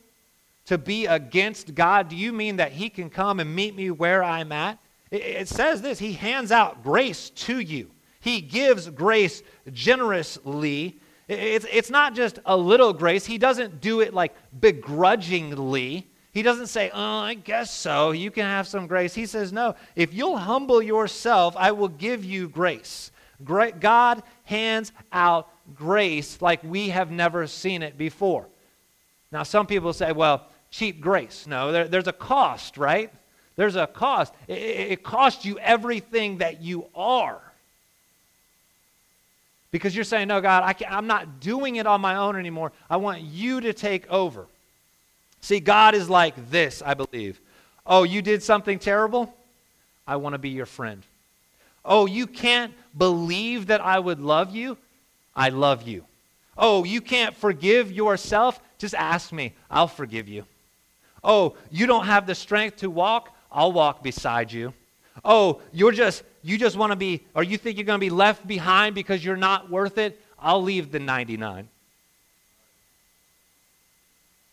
to 0.66 0.80
be 0.80 1.06
against 1.06 1.76
God, 1.76 2.10
do 2.10 2.16
you 2.16 2.34
mean 2.34 2.56
that 2.56 2.72
He 2.72 2.90
can 2.90 3.12
come 3.12 3.40
and 3.40 3.56
meet 3.56 3.76
me 3.76 3.92
where 3.92 4.24
I'm 4.24 4.52
at? 4.52 4.80
It, 5.12 5.48
says 5.48 5.84
this 5.84 6.00
He 6.00 6.14
hands 6.14 6.52
out 6.52 6.82
grace 6.82 7.30
to 7.46 7.60
you, 7.60 7.92
He 8.19 8.41
gives 8.41 8.89
grace 8.89 9.41
generously. 9.71 10.99
It's, 11.27 11.65
it's 11.71 11.89
not 11.89 12.15
just 12.15 12.39
a 12.45 12.58
little 12.58 12.93
grace, 12.93 13.25
He 13.25 13.38
doesn't 13.38 13.82
do 13.82 14.01
it 14.01 14.13
like 14.13 14.34
begrudgingly. 14.60 16.08
He 16.32 16.43
doesn't 16.43 16.67
say, 16.67 16.91
Oh, 16.93 17.19
I 17.19 17.34
guess 17.34 17.71
so. 17.71 18.12
You 18.12 18.32
can 18.32 18.45
have 18.45 18.67
some 18.67 18.88
grace. 18.88 19.13
He 19.13 19.25
says, 19.25 19.51
No, 19.51 19.75
if 19.95 20.13
you'll 20.13 20.38
humble 20.38 20.82
yourself, 20.82 21.55
I 21.58 21.71
will 21.71 21.88
give 21.88 22.23
you 22.23 22.47
grace. 22.47 23.12
God 23.43 24.23
hands 24.43 24.91
out 25.12 25.49
grace 25.75 26.41
like 26.41 26.63
we 26.63 26.89
have 26.89 27.10
never 27.10 27.47
seen 27.47 27.82
it 27.82 27.97
before. 27.97 28.47
Now, 29.32 29.43
some 29.43 29.65
people 29.65 29.93
say, 29.93 30.12
Well, 30.12 30.47
cheap 30.71 31.01
grace. 31.01 31.47
No, 31.47 31.71
there, 31.71 31.88
there's 31.88 32.08
a 32.08 32.13
cost, 32.13 32.77
right? 32.77 33.12
There's 33.55 33.75
a 33.75 33.88
cost. 33.88 34.34
It, 34.47 34.53
it 34.53 35.03
costs 35.03 35.45
you 35.45 35.58
everything 35.60 36.39
that 36.39 36.62
you 36.62 36.88
are. 36.95 37.41
Because 39.71 39.95
you're 39.95 40.03
saying, 40.03 40.27
no, 40.27 40.41
God, 40.41 40.63
I 40.63 40.75
am 40.86 41.08
not 41.08 41.39
doing 41.39 41.75
it 41.75 41.86
on 41.86 42.01
my 42.01 42.15
own 42.15 42.36
anymore. 42.36 42.71
I 42.89 42.97
want 42.97 43.21
you 43.21 43.62
to 43.62 43.73
take 43.73 44.10
over. 44.10 44.47
See, 45.41 45.60
God 45.60 45.93
is 45.93 46.10
like 46.10 46.49
this, 46.49 46.82
I 46.84 46.95
believe. 46.95 47.39
Oh, 47.86 48.03
you 48.03 48.21
did 48.21 48.43
something 48.43 48.79
terrible? 48.79 49.34
I 50.08 50.15
want 50.15 50.34
to 50.34 50.39
be 50.39 50.49
your 50.49 50.65
friend. 50.65 51.03
Oh, 51.86 52.08
you 52.08 52.27
can't 52.27 52.73
believe 52.97 53.67
that 53.67 53.82
I 53.82 53.99
would 53.99 54.19
love 54.19 54.55
you? 54.55 54.77
I 55.36 55.49
love 55.49 55.88
you. 55.88 56.03
Oh, 56.58 56.84
you 56.84 56.99
can't 56.99 57.36
forgive 57.36 57.91
yourself? 57.91 58.60
Just 58.77 58.95
ask 58.95 59.32
me. 59.32 59.53
I'll 59.69 59.88
forgive 59.88 60.27
you. 60.27 60.45
Oh, 61.23 61.55
you 61.71 61.86
don't 61.86 62.05
have 62.05 62.27
the 62.27 62.36
strength 62.36 62.77
to 62.77 62.89
walk? 62.89 63.36
I'll 63.51 63.71
walk 63.71 64.03
beside 64.03 64.51
you. 64.51 64.73
Oh, 65.23 65.62
you're 65.71 65.91
just 65.91 66.23
you 66.41 66.58
just 66.58 66.78
want 66.78 66.91
to 66.91 66.95
be 66.95 67.23
or 67.36 67.43
you 67.43 67.58
think 67.58 67.78
you're 67.78 67.86
going 67.86 67.99
to 67.99 68.06
be 68.06 68.10
left 68.10 68.47
behind 68.47 68.95
because 68.95 69.23
you're 69.23 69.38
not 69.38 69.69
worth 69.69 69.97
it? 69.97 70.19
I'll 70.38 70.62
leave 70.62 70.91
the 70.91 70.99
99. 70.99 71.67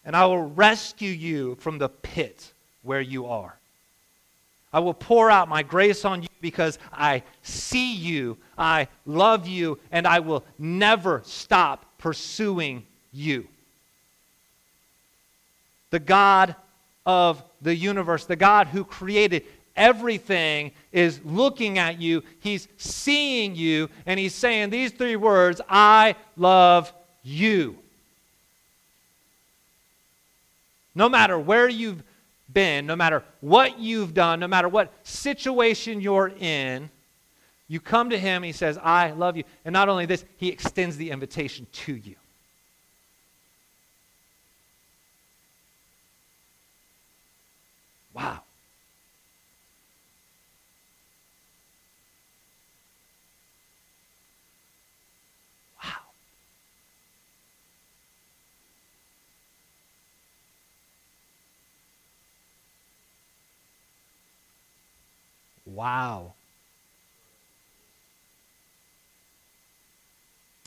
And 0.04 0.16
I 0.16 0.26
will 0.26 0.42
rescue 0.42 1.10
you 1.10 1.56
from 1.56 1.78
the 1.78 1.88
pit 1.88 2.52
where 2.82 3.00
you 3.00 3.26
are. 3.26 3.56
I 4.72 4.80
will 4.80 4.94
pour 4.94 5.30
out 5.30 5.48
my 5.48 5.62
grace 5.62 6.04
on 6.04 6.22
you 6.22 6.28
because 6.40 6.78
I 6.92 7.22
see 7.42 7.94
you, 7.94 8.36
I 8.58 8.88
love 9.04 9.46
you, 9.46 9.78
and 9.90 10.06
I 10.06 10.20
will 10.20 10.44
never 10.58 11.22
stop 11.24 11.86
pursuing 11.98 12.84
you 13.12 13.48
the 15.90 16.00
God 16.00 16.54
of 17.06 17.42
the 17.62 17.74
universe, 17.74 18.26
the 18.26 18.36
God 18.36 18.66
who 18.66 18.84
created 18.84 19.44
everything, 19.76 20.72
is 20.92 21.20
looking 21.24 21.78
at 21.78 22.00
you. 22.00 22.22
He's 22.40 22.68
seeing 22.76 23.54
you, 23.54 23.88
and 24.06 24.18
He's 24.18 24.34
saying 24.34 24.70
these 24.70 24.92
three 24.92 25.16
words 25.16 25.60
I 25.68 26.16
love 26.36 26.92
you. 27.22 27.78
No 30.94 31.08
matter 31.08 31.38
where 31.38 31.68
you've 31.68 32.02
been, 32.52 32.86
no 32.86 32.96
matter 32.96 33.22
what 33.40 33.78
you've 33.78 34.14
done, 34.14 34.40
no 34.40 34.48
matter 34.48 34.68
what 34.68 34.92
situation 35.02 36.00
you're 36.00 36.32
in, 36.40 36.90
you 37.68 37.80
come 37.80 38.10
to 38.10 38.18
Him, 38.18 38.42
He 38.42 38.52
says, 38.52 38.78
I 38.82 39.10
love 39.10 39.36
you. 39.36 39.44
And 39.64 39.72
not 39.72 39.88
only 39.88 40.06
this, 40.06 40.24
He 40.38 40.48
extends 40.48 40.96
the 40.96 41.10
invitation 41.10 41.66
to 41.72 41.94
you. 41.94 42.14
Wow. 48.14 48.45
Wow. 65.76 66.32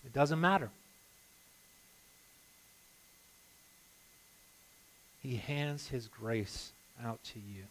It 0.06 0.13
doesn't 0.13 0.39
matter. 0.39 0.69
He 5.24 5.38
hands 5.38 5.88
his 5.88 6.08
grace 6.08 6.72
out 7.04 7.24
to 7.34 7.39
you. 7.39 7.63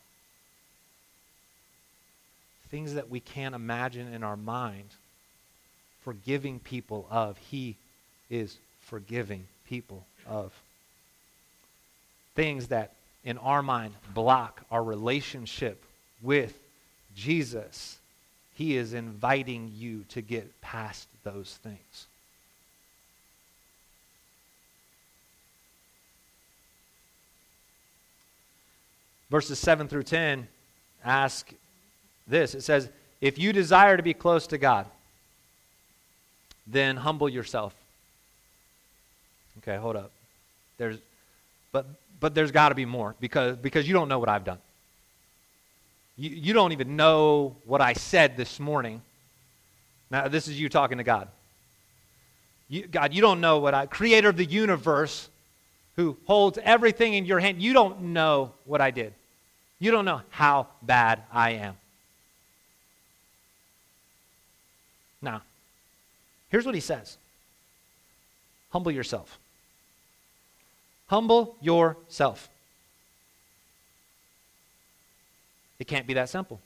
Things 2.71 2.95
that 2.95 3.09
we 3.09 3.21
can't 3.21 3.55
imagine 3.55 4.13
in 4.13 4.25
our 4.25 4.37
mind, 4.37 4.89
forgiving 6.03 6.59
people 6.59 7.07
of, 7.09 7.39
He 7.39 7.77
is 8.29 8.59
forgiving 8.81 9.47
people 9.69 10.05
of. 10.27 10.53
Things 12.35 12.67
that 12.67 12.95
in 13.25 13.39
our 13.39 13.63
mind 13.63 13.95
block 14.13 14.63
our 14.73 14.83
relationship 14.83 15.85
with 16.21 16.53
Jesus, 17.19 17.99
He 18.55 18.77
is 18.77 18.95
inviting 18.95 19.73
you 19.75 20.05
to 20.11 20.23
get 20.23 20.61
past 20.61 21.09
those 21.25 21.59
things. 21.63 22.07
verses 29.31 29.59
7 29.59 29.89
through 29.89 30.05
10 30.05 30.49
ask 31.05 31.51
this 32.27 32.55
it 32.55 32.63
says, 32.63 32.89
If 33.21 33.39
you 33.39 33.53
desire 33.53 33.97
to 33.97 34.03
be 34.03 34.15
close 34.15 34.47
to 34.49 34.59
God, 34.59 34.87
then 36.67 36.97
humble 36.97 37.29
yourself. 37.29 37.75
Okay, 39.59 39.77
hold 39.77 39.97
up. 39.97 40.11
There's, 40.77 40.99
but, 41.73 41.87
but 42.21 42.35
there's 42.35 42.53
got 42.53 42.69
to 42.69 42.75
be 42.75 42.85
more 42.85 43.15
because, 43.21 43.57
because 43.57 43.89
you 43.89 43.95
don't 43.95 44.09
know 44.09 44.19
what 44.19 44.29
I've 44.29 44.45
done. 44.45 44.59
You, 46.19 46.31
you 46.31 46.53
don't 46.53 46.73
even 46.73 46.97
know 46.97 47.57
what 47.65 47.81
I 47.81 47.93
said 47.93 48.37
this 48.37 48.59
morning. 48.59 49.01
Now, 50.11 50.29
this 50.29 50.49
is 50.49 50.61
you 50.61 50.69
talking 50.69 50.99
to 50.99 51.05
God. 51.05 51.29
You, 52.69 52.87
God, 52.87 53.15
you 53.15 53.23
don't 53.23 53.41
know 53.41 53.61
what 53.61 53.73
I, 53.73 53.87
creator 53.87 54.29
of 54.29 54.37
the 54.37 54.45
universe, 54.45 55.31
who 55.97 56.17
holds 56.27 56.59
everything 56.63 57.15
in 57.15 57.25
your 57.25 57.41
hand, 57.41 57.63
you 57.63 57.73
don't 57.73 58.01
know 58.01 58.53
what 58.65 58.81
I 58.81 58.91
did. 58.91 59.15
You 59.79 59.91
don't 59.91 60.05
know 60.05 60.23
how 60.31 60.69
bad 60.83 61.23
I 61.33 61.53
am. 61.53 61.77
Now, 65.23 65.43
here's 66.51 66.67
what 66.67 66.75
he 66.75 66.81
says 66.81 67.17
Humble 68.71 68.93
yourself. 68.93 69.39
Humble 71.07 71.57
yourself. 71.61 72.49
It 75.79 75.87
can't 75.87 76.07
be 76.07 76.15
that 76.15 76.29
simple. 76.29 76.61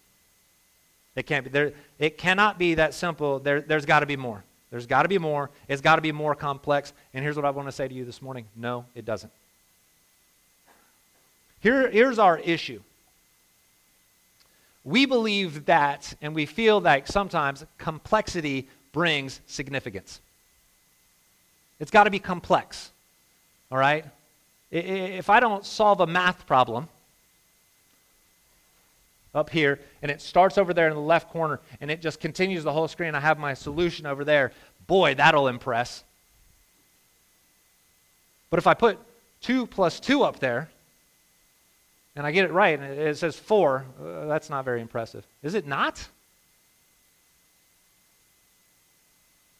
It 1.14 1.26
can't 1.26 1.44
be 1.44 1.50
there. 1.50 1.72
It 1.98 2.16
cannot 2.16 2.58
be 2.58 2.74
that 2.74 2.94
simple. 2.94 3.38
There, 3.38 3.60
there's 3.60 3.84
got 3.84 4.00
to 4.00 4.06
be 4.06 4.16
more. 4.16 4.44
There's 4.70 4.86
got 4.86 5.02
to 5.02 5.08
be 5.08 5.18
more. 5.18 5.50
It's 5.68 5.82
got 5.82 5.96
to 5.96 6.02
be 6.02 6.12
more 6.12 6.34
complex. 6.34 6.94
And 7.12 7.22
here's 7.22 7.36
what 7.36 7.44
I 7.44 7.50
want 7.50 7.68
to 7.68 7.72
say 7.72 7.86
to 7.86 7.94
you 7.94 8.04
this 8.04 8.22
morning 8.22 8.46
no, 8.56 8.86
it 8.94 9.04
doesn't. 9.04 9.32
Here, 11.60 11.90
here's 11.90 12.18
our 12.18 12.38
issue. 12.38 12.80
We 14.84 15.06
believe 15.06 15.66
that, 15.66 16.14
and 16.20 16.34
we 16.34 16.46
feel 16.46 16.80
like 16.80 17.06
sometimes 17.06 17.64
complexity 17.78 18.68
brings 18.92 19.40
significance. 19.46 20.20
It's 21.78 21.90
got 21.90 22.04
to 22.04 22.10
be 22.10 22.18
complex, 22.18 22.90
all 23.70 23.78
right? 23.78 24.04
If 24.70 25.30
I 25.30 25.38
don't 25.38 25.64
solve 25.64 26.00
a 26.00 26.06
math 26.06 26.46
problem 26.46 26.88
up 29.34 29.50
here, 29.50 29.80
and 30.02 30.10
it 30.10 30.20
starts 30.20 30.58
over 30.58 30.74
there 30.74 30.88
in 30.88 30.94
the 30.94 31.00
left 31.00 31.30
corner, 31.30 31.60
and 31.80 31.90
it 31.90 32.00
just 32.00 32.20
continues 32.20 32.64
the 32.64 32.72
whole 32.72 32.88
screen, 32.88 33.14
I 33.14 33.20
have 33.20 33.38
my 33.38 33.54
solution 33.54 34.06
over 34.06 34.24
there, 34.24 34.52
boy, 34.86 35.14
that'll 35.14 35.48
impress. 35.48 36.04
But 38.50 38.58
if 38.58 38.66
I 38.66 38.74
put 38.74 38.98
2 39.40 39.66
plus 39.66 40.00
2 40.00 40.22
up 40.22 40.38
there, 40.38 40.68
and 42.14 42.26
I 42.26 42.32
get 42.32 42.44
it 42.44 42.52
right, 42.52 42.78
and 42.78 42.98
it 42.98 43.16
says 43.16 43.38
4, 43.38 43.86
uh, 43.98 44.26
that's 44.26 44.50
not 44.50 44.64
very 44.64 44.82
impressive. 44.82 45.26
Is 45.42 45.54
it 45.54 45.66
not? 45.66 46.06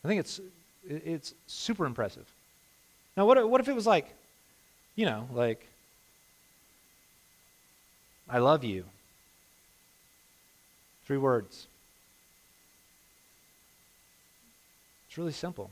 I 0.05 0.09
think 0.09 0.21
it's, 0.21 0.41
it's 0.87 1.35
super 1.47 1.87
impressive. 1.87 2.27
Now, 3.17 3.25
what, 3.27 3.49
what 3.49 3.61
if 3.61 3.69
it 3.69 3.75
was 3.75 3.87
like, 3.87 4.13
you 4.97 5.07
know, 5.07 5.29
like, 5.33 5.67
I 8.29 8.39
love 8.39 8.65
you? 8.65 8.85
Three 11.13 11.19
words. 11.19 11.67
It's 15.07 15.19
really 15.19 15.33
simple. 15.33 15.71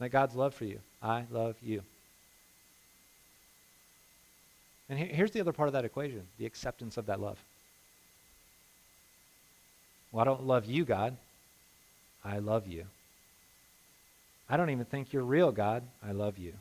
Like 0.00 0.10
God's 0.10 0.34
love 0.34 0.54
for 0.54 0.64
you. 0.64 0.78
I 1.02 1.26
love 1.30 1.56
you. 1.60 1.82
And 4.88 4.98
here's 4.98 5.32
the 5.32 5.40
other 5.42 5.52
part 5.52 5.68
of 5.68 5.74
that 5.74 5.84
equation 5.84 6.22
the 6.38 6.46
acceptance 6.46 6.96
of 6.96 7.04
that 7.04 7.20
love. 7.20 7.36
Well, 10.12 10.22
I 10.22 10.24
don't 10.24 10.46
love 10.46 10.64
you, 10.64 10.86
God. 10.86 11.18
I 12.24 12.38
love 12.38 12.66
you. 12.66 12.86
I 14.48 14.56
don't 14.56 14.70
even 14.70 14.86
think 14.86 15.12
you're 15.12 15.22
real, 15.22 15.52
God. 15.52 15.82
I 16.02 16.12
love 16.12 16.38
you. 16.38 16.54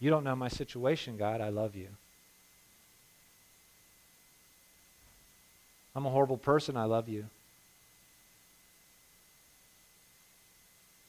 You 0.00 0.10
don't 0.10 0.24
know 0.24 0.36
my 0.36 0.48
situation, 0.48 1.16
God. 1.16 1.40
I 1.40 1.48
love 1.48 1.74
you. 1.74 1.88
I'm 5.94 6.06
a 6.06 6.10
horrible 6.10 6.38
person. 6.38 6.76
I 6.76 6.84
love 6.84 7.08
you. 7.08 7.26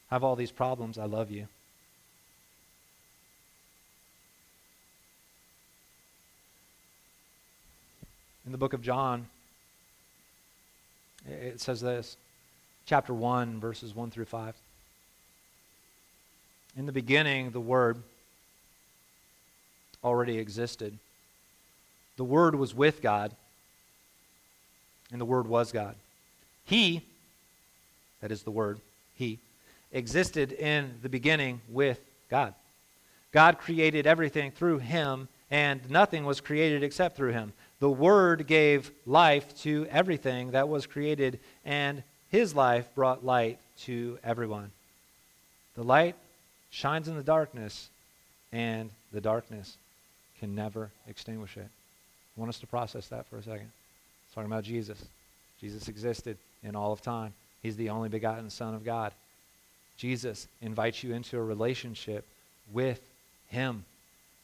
I 0.09 0.15
have 0.15 0.23
all 0.23 0.35
these 0.35 0.51
problems. 0.51 0.97
I 0.97 1.05
love 1.05 1.31
you. 1.31 1.47
In 8.45 8.51
the 8.51 8.57
book 8.57 8.73
of 8.73 8.81
John, 8.81 9.27
it 11.29 11.61
says 11.61 11.79
this 11.79 12.17
chapter 12.85 13.13
1, 13.13 13.59
verses 13.59 13.95
1 13.95 14.09
through 14.11 14.25
5. 14.25 14.55
In 16.75 16.85
the 16.85 16.91
beginning, 16.91 17.51
the 17.51 17.59
Word 17.59 18.01
already 20.03 20.37
existed. 20.39 20.97
The 22.17 22.23
Word 22.23 22.55
was 22.55 22.73
with 22.73 23.01
God, 23.01 23.35
and 25.11 25.19
the 25.19 25.25
Word 25.25 25.47
was 25.47 25.71
God. 25.71 25.95
He, 26.65 27.01
that 28.21 28.31
is 28.31 28.43
the 28.43 28.51
Word, 28.51 28.79
He, 29.15 29.39
existed 29.91 30.51
in 30.53 30.93
the 31.01 31.09
beginning 31.09 31.61
with 31.69 31.99
God. 32.29 32.53
God 33.31 33.59
created 33.59 34.07
everything 34.07 34.51
through 34.51 34.79
Him, 34.79 35.27
and 35.49 35.89
nothing 35.89 36.25
was 36.25 36.41
created 36.41 36.83
except 36.83 37.17
through 37.17 37.31
Him. 37.31 37.53
The 37.79 37.89
Word 37.89 38.47
gave 38.47 38.91
life 39.05 39.57
to 39.61 39.87
everything 39.89 40.51
that 40.51 40.69
was 40.69 40.85
created, 40.85 41.39
and 41.65 42.03
His 42.29 42.55
life 42.55 42.87
brought 42.95 43.25
light 43.25 43.59
to 43.81 44.19
everyone. 44.23 44.71
The 45.75 45.83
light 45.83 46.15
shines 46.69 47.07
in 47.07 47.15
the 47.15 47.23
darkness, 47.23 47.89
and 48.51 48.89
the 49.11 49.21
darkness 49.21 49.77
can 50.39 50.55
never 50.55 50.89
extinguish 51.07 51.57
it. 51.57 51.67
I 51.67 52.39
want 52.39 52.49
us 52.49 52.59
to 52.59 52.67
process 52.67 53.07
that 53.07 53.25
for 53.27 53.37
a 53.37 53.43
second. 53.43 53.71
It's 54.31 54.35
talking 54.35 54.49
about 54.49 54.63
Jesus. 54.63 54.97
Jesus 55.59 55.89
existed 55.89 56.37
in 56.63 56.73
all 56.73 56.93
of 56.93 57.01
time. 57.01 57.33
He's 57.61 57.75
the 57.75 57.89
only 57.89 58.07
begotten 58.07 58.49
Son 58.49 58.73
of 58.73 58.85
God. 58.85 59.11
Jesus 59.97 60.47
invites 60.61 61.03
you 61.03 61.13
into 61.13 61.37
a 61.37 61.43
relationship 61.43 62.25
with 62.71 63.01
Him. 63.49 63.83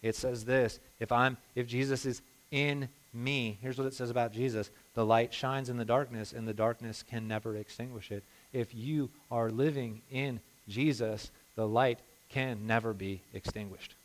It 0.01 0.17
says 0.17 0.43
this 0.43 0.81
if 0.99 1.13
I'm 1.13 1.37
if 1.55 1.69
Jesus 1.69 2.05
is 2.05 2.21
in 2.51 2.89
me. 3.13 3.57
Here's 3.61 3.77
what 3.77 3.87
it 3.87 3.93
says 3.93 4.09
about 4.09 4.33
Jesus 4.33 4.71
the 4.93 5.05
light 5.05 5.33
shines 5.33 5.69
in 5.69 5.77
the 5.77 5.85
darkness, 5.85 6.33
and 6.33 6.45
the 6.45 6.53
darkness 6.53 7.01
can 7.09 7.25
never 7.25 7.55
extinguish 7.55 8.11
it. 8.11 8.25
If 8.51 8.75
you 8.75 9.09
are 9.31 9.49
living 9.49 10.01
in 10.11 10.41
Jesus, 10.67 11.31
the 11.55 11.65
light 11.65 11.99
can 12.27 12.67
never 12.67 12.91
be 12.91 13.21
extinguished. 13.33 13.95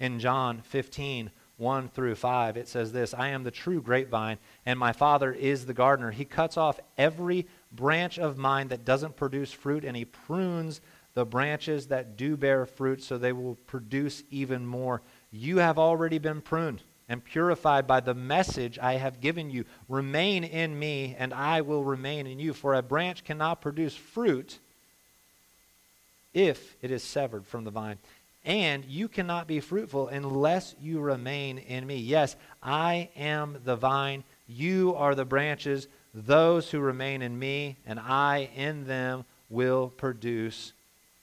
In 0.00 0.18
John 0.18 0.62
15, 0.62 1.30
1 1.58 1.88
through 1.88 2.14
5, 2.14 2.56
it 2.56 2.68
says 2.68 2.92
this 2.92 3.14
I 3.14 3.28
am 3.28 3.44
the 3.44 3.50
true 3.50 3.80
grapevine, 3.80 4.38
and 4.66 4.78
my 4.78 4.92
Father 4.92 5.32
is 5.32 5.66
the 5.66 5.74
gardener. 5.74 6.10
He 6.10 6.24
cuts 6.24 6.56
off 6.56 6.80
every 6.98 7.46
branch 7.70 8.18
of 8.18 8.36
mine 8.36 8.68
that 8.68 8.84
doesn't 8.84 9.16
produce 9.16 9.52
fruit, 9.52 9.84
and 9.84 9.96
he 9.96 10.04
prunes 10.04 10.80
the 11.14 11.26
branches 11.26 11.88
that 11.88 12.16
do 12.16 12.36
bear 12.36 12.64
fruit 12.64 13.02
so 13.02 13.18
they 13.18 13.32
will 13.32 13.56
produce 13.66 14.22
even 14.30 14.66
more. 14.66 15.02
You 15.30 15.58
have 15.58 15.78
already 15.78 16.18
been 16.18 16.40
pruned 16.40 16.82
and 17.08 17.22
purified 17.22 17.86
by 17.86 18.00
the 18.00 18.14
message 18.14 18.78
I 18.78 18.94
have 18.94 19.20
given 19.20 19.50
you. 19.50 19.64
Remain 19.88 20.44
in 20.44 20.78
me, 20.78 21.14
and 21.18 21.34
I 21.34 21.60
will 21.60 21.84
remain 21.84 22.26
in 22.26 22.38
you. 22.38 22.54
For 22.54 22.74
a 22.74 22.82
branch 22.82 23.24
cannot 23.24 23.60
produce 23.60 23.94
fruit 23.94 24.58
if 26.32 26.76
it 26.80 26.90
is 26.90 27.02
severed 27.02 27.46
from 27.46 27.64
the 27.64 27.70
vine. 27.70 27.98
And 28.44 28.84
you 28.84 29.08
cannot 29.08 29.46
be 29.46 29.60
fruitful 29.60 30.08
unless 30.08 30.74
you 30.80 31.00
remain 31.00 31.58
in 31.58 31.86
me. 31.86 31.96
Yes, 31.96 32.34
I 32.62 33.08
am 33.16 33.58
the 33.64 33.76
vine, 33.76 34.24
you 34.48 34.94
are 34.96 35.14
the 35.14 35.24
branches. 35.24 35.86
Those 36.12 36.70
who 36.70 36.80
remain 36.80 37.22
in 37.22 37.38
me 37.38 37.76
and 37.86 38.00
I 38.00 38.50
in 38.56 38.86
them 38.86 39.24
will 39.48 39.88
produce 39.88 40.72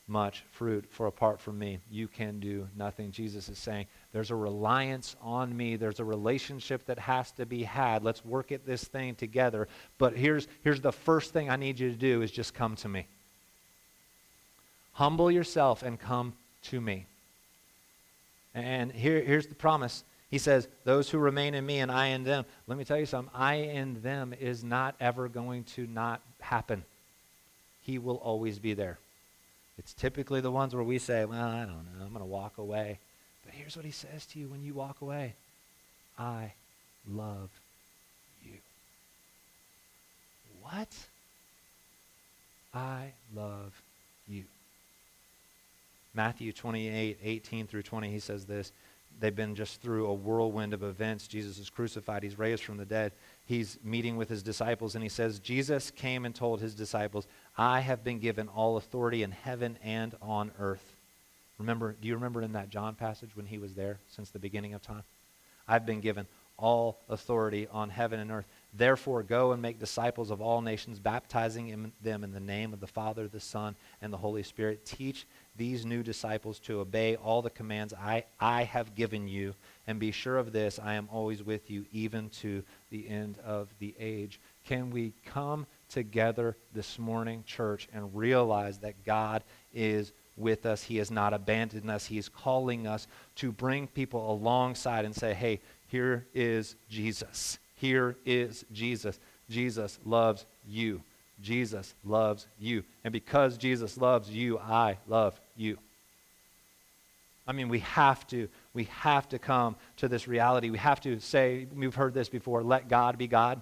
much 0.08 0.44
fruit. 0.52 0.86
For 0.90 1.08
apart 1.08 1.40
from 1.40 1.60
me, 1.60 1.80
you 1.92 2.08
can 2.08 2.40
do 2.40 2.68
nothing. 2.76 3.12
Jesus 3.12 3.48
is 3.50 3.60
saying, 3.60 3.86
there's 4.12 4.32
a 4.32 4.36
reliance 4.36 5.16
on 5.22 5.56
me. 5.56 5.76
There's 5.76 6.00
a 6.00 6.06
relationship 6.06 6.86
that 6.88 6.98
has 6.98 7.32
to 7.34 7.46
be 7.46 7.64
had. 7.64 8.04
Let's 8.04 8.26
work 8.26 8.52
at 8.52 8.66
this 8.66 8.84
thing 8.84 9.16
together. 9.16 9.68
But 9.98 10.16
here's, 10.16 10.48
here's 10.64 10.82
the 10.82 10.92
first 10.92 11.32
thing 11.32 11.50
I 11.50 11.58
need 11.58 11.80
you 11.80 11.90
to 11.92 11.96
do 11.96 12.22
is 12.22 12.32
just 12.32 12.54
come 12.54 12.76
to 12.78 12.90
me. 12.90 13.06
Humble 14.94 15.30
yourself 15.30 15.84
and 15.84 16.00
come 16.00 16.34
to 16.64 16.82
me. 16.82 17.06
And 18.60 18.92
here, 18.92 19.22
here's 19.22 19.48
the 19.48 19.56
promise. 19.56 20.04
He 20.30 20.38
says, 20.38 20.68
Those 20.84 21.10
who 21.10 21.18
remain 21.18 21.54
in 21.54 21.66
me 21.66 21.80
and 21.80 21.92
I 21.92 22.08
in 22.08 22.24
them. 22.24 22.46
Let 22.68 22.78
me 22.78 22.86
tell 22.86 23.00
you 23.00 23.06
something. 23.06 23.34
I 23.36 23.56
in 23.56 24.02
them 24.02 24.34
is 24.40 24.64
not 24.64 24.96
ever 25.00 25.28
going 25.28 25.64
to 25.76 25.88
not 25.88 26.22
happen. 26.40 26.84
He 27.84 27.98
will 27.98 28.18
always 28.18 28.60
be 28.60 28.74
there. 28.74 29.00
It's 29.78 29.94
typically 29.94 30.42
the 30.42 30.52
ones 30.52 30.76
where 30.76 30.84
we 30.84 31.00
say, 31.00 31.26
Well, 31.26 31.42
I 31.42 31.62
don't 31.62 31.86
know. 31.86 32.04
I'm 32.06 32.10
going 32.10 32.20
to 32.20 32.26
walk 32.26 32.58
away. 32.58 33.00
But 33.46 33.54
here's 33.54 33.76
what 33.76 33.86
he 33.86 33.92
says 33.92 34.26
to 34.28 34.40
you 34.40 34.48
when 34.48 34.64
you 34.64 34.74
walk 34.74 35.02
away 35.02 35.34
I 36.18 36.54
love 37.08 37.50
you. 38.44 38.58
What? 40.62 40.94
I 42.74 43.14
love 43.34 43.82
you. 44.28 44.44
Matthew 46.14 46.52
28, 46.52 47.20
18 47.22 47.68
through 47.68 47.84
20, 47.84 48.10
he 48.10 48.20
says 48.20 48.46
this. 48.46 48.72
They've 49.20 49.36
been 49.36 49.56
just 49.56 49.82
through 49.82 50.08
a 50.08 50.14
whirlwind 50.14 50.74
of 50.74 50.82
events. 50.82 51.28
Jesus 51.28 51.60
is 51.60 51.70
crucified, 51.70 52.24
he's 52.24 52.40
raised 52.40 52.64
from 52.64 52.78
the 52.78 52.86
dead. 52.86 53.12
He's 53.46 53.78
meeting 53.84 54.16
with 54.16 54.30
his 54.30 54.42
disciples, 54.42 54.96
and 54.96 55.04
he 55.04 55.10
says, 55.10 55.40
Jesus 55.40 55.92
came 55.92 56.26
and 56.26 56.34
told 56.34 56.62
his 56.62 56.74
disciples, 56.74 57.28
I 57.58 57.82
have 57.82 58.04
been 58.04 58.20
given 58.20 58.48
all 58.48 58.78
authority 58.78 59.24
in 59.24 59.32
heaven 59.32 59.78
and 59.84 60.16
on 60.22 60.52
earth. 60.58 60.96
Remember, 61.58 61.96
do 62.00 62.08
you 62.08 62.16
remember 62.16 62.42
in 62.42 62.54
that 62.54 62.70
John 62.70 62.96
passage 62.96 63.36
when 63.36 63.46
he 63.46 63.58
was 63.58 63.74
there 63.74 64.00
since 64.08 64.30
the 64.30 64.40
beginning 64.40 64.74
of 64.74 64.82
time? 64.82 65.04
I've 65.68 65.86
been 65.86 66.00
given 66.00 66.26
all 66.58 67.00
authority 67.10 67.68
on 67.72 67.90
heaven 67.90 68.20
and 68.20 68.32
earth. 68.32 68.48
Therefore, 68.74 69.24
go 69.24 69.52
and 69.52 69.62
make 69.62 69.80
disciples 69.80 70.32
of 70.32 70.42
all 70.42 70.62
nations, 70.62 71.00
baptizing 71.00 71.92
them 72.02 72.24
in 72.24 72.32
the 72.32 72.40
name 72.40 72.74
of 72.74 72.80
the 72.80 72.88
Father, 72.88 73.28
the 73.28 73.40
Son, 73.40 73.76
and 74.02 74.12
the 74.12 74.18
Holy 74.18 74.44
Spirit. 74.44 74.86
Teach 74.86 75.26
these 75.60 75.86
new 75.86 76.02
disciples 76.02 76.58
to 76.62 76.80
obey 76.80 77.18
all 77.18 77.44
the 77.44 77.50
commands 77.50 77.94
I, 77.94 78.24
I 78.40 78.64
have 78.64 78.96
given 78.96 79.28
you. 79.28 79.54
And 79.86 80.00
be 80.00 80.12
sure 80.12 80.38
of 80.38 80.54
this 80.54 80.80
I 80.80 80.94
am 80.96 81.10
always 81.12 81.44
with 81.44 81.70
you, 81.70 81.86
even 81.92 82.30
to 82.42 82.64
the 82.90 83.08
end 83.08 83.38
of 83.46 83.68
the 83.78 83.94
age. 84.00 84.40
Can 84.66 84.90
we 84.90 85.14
come 85.26 85.68
together 85.90 86.56
this 86.74 86.98
morning, 86.98 87.44
church, 87.46 87.90
and 87.94 88.16
realize 88.16 88.80
that 88.80 89.04
God 89.06 89.44
is 89.74 90.14
with 90.38 90.66
us? 90.66 90.82
He 90.82 90.98
has 90.98 91.12
not 91.12 91.34
abandoned 91.34 91.92
us. 91.92 92.06
He 92.06 92.18
is 92.18 92.30
calling 92.30 92.88
us 92.88 93.08
to 93.36 93.52
bring 93.52 93.88
people 93.88 94.32
alongside 94.32 95.04
and 95.04 95.14
say, 95.14 95.34
hey, 95.34 95.60
here 95.88 96.26
is 96.34 96.78
Jesus. 96.90 97.60
Here 97.76 98.16
is 98.26 98.66
Jesus. 98.72 99.20
Jesus 99.50 100.00
loves 100.06 100.46
you. 100.66 101.04
Jesus 101.42 101.94
loves 102.04 102.48
you. 102.60 102.84
And 103.04 103.12
because 103.12 103.58
Jesus 103.58 103.98
loves 103.98 104.30
you, 104.30 104.60
I 104.60 104.98
love 105.08 105.40
you. 105.56 105.78
I 107.48 107.52
mean, 107.52 107.70
we 107.70 107.80
have 107.80 108.28
to, 108.28 108.48
we 108.74 108.84
have 108.86 109.28
to 109.30 109.40
come 109.40 109.76
to 109.98 110.08
this 110.08 110.28
reality. 110.28 110.70
We 110.70 110.78
have 110.78 111.02
to 111.02 111.20
say, 111.20 111.66
we've 111.76 111.96
heard 111.96 112.14
this 112.14 112.30
before, 112.30 112.62
let 112.62 112.88
God 112.88 113.18
be 113.18 113.28
God, 113.28 113.62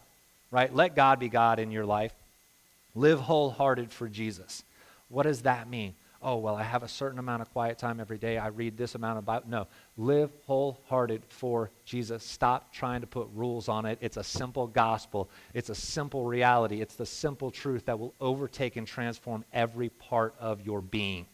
right? 0.52 0.74
Let 0.74 0.96
God 0.96 1.20
be 1.20 1.30
God 1.30 1.60
in 1.60 1.72
your 1.72 1.86
life. 1.86 2.14
Live 2.96 3.20
wholehearted 3.20 3.94
for 3.94 4.10
Jesus. 4.10 4.64
What 5.08 5.24
does 5.24 5.44
that 5.44 5.70
mean? 5.70 5.96
Oh, 6.22 6.38
well, 6.38 6.56
I 6.56 6.64
have 6.64 6.84
a 6.84 6.88
certain 6.88 7.20
amount 7.20 7.42
of 7.42 7.52
quiet 7.52 7.78
time 7.78 8.00
every 8.00 8.18
day. 8.18 8.38
I 8.38 8.48
read 8.48 8.78
this 8.78 8.96
amount 8.96 9.20
of 9.20 9.26
Bible. 9.26 9.46
No, 9.50 9.68
live 9.98 10.32
wholehearted 10.46 11.24
for 11.30 11.70
Jesus. 11.86 12.24
Stop 12.24 12.74
trying 12.74 13.02
to 13.02 13.08
put 13.08 13.28
rules 13.34 13.70
on 13.70 13.86
it. 13.86 13.98
It's 14.02 14.18
a 14.18 14.24
simple 14.24 14.68
gospel, 14.68 15.30
it's 15.54 15.70
a 15.70 15.76
simple 15.76 16.26
reality, 16.26 16.82
it's 16.82 16.96
the 16.96 17.06
simple 17.06 17.52
truth 17.52 17.86
that 17.86 18.00
will 18.00 18.14
overtake 18.20 18.76
and 18.76 18.88
transform 18.88 19.46
every 19.54 19.90
part 19.90 20.34
of 20.40 20.66
your 20.66 20.82
being. 20.82 21.26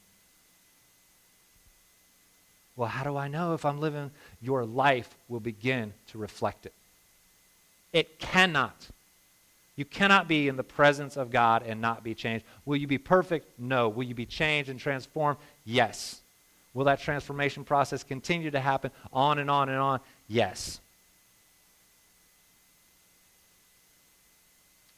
Well, 2.75 2.89
how 2.89 3.03
do 3.03 3.17
I 3.17 3.27
know 3.27 3.53
if 3.53 3.65
I'm 3.65 3.79
living? 3.79 4.11
Your 4.41 4.65
life 4.65 5.15
will 5.27 5.39
begin 5.39 5.93
to 6.07 6.17
reflect 6.17 6.65
it. 6.65 6.73
It 7.91 8.17
cannot 8.17 8.87
you 9.75 9.86
cannot 9.86 10.27
be 10.27 10.47
in 10.47 10.55
the 10.55 10.63
presence 10.63 11.17
of 11.17 11.31
God 11.31 11.63
and 11.65 11.81
not 11.81 12.03
be 12.03 12.13
changed. 12.13 12.45
Will 12.65 12.77
you 12.77 12.88
be 12.88 12.99
perfect? 12.99 13.59
No. 13.59 13.89
Will 13.89 14.03
you 14.03 14.13
be 14.13 14.25
changed 14.25 14.69
and 14.69 14.79
transformed? 14.79 15.39
Yes. 15.65 16.21
Will 16.73 16.86
that 16.86 16.99
transformation 16.99 17.63
process 17.63 18.03
continue 18.03 18.51
to 18.51 18.59
happen 18.59 18.91
on 19.12 19.39
and 19.39 19.49
on 19.49 19.69
and 19.69 19.79
on? 19.79 19.99
Yes. 20.27 20.79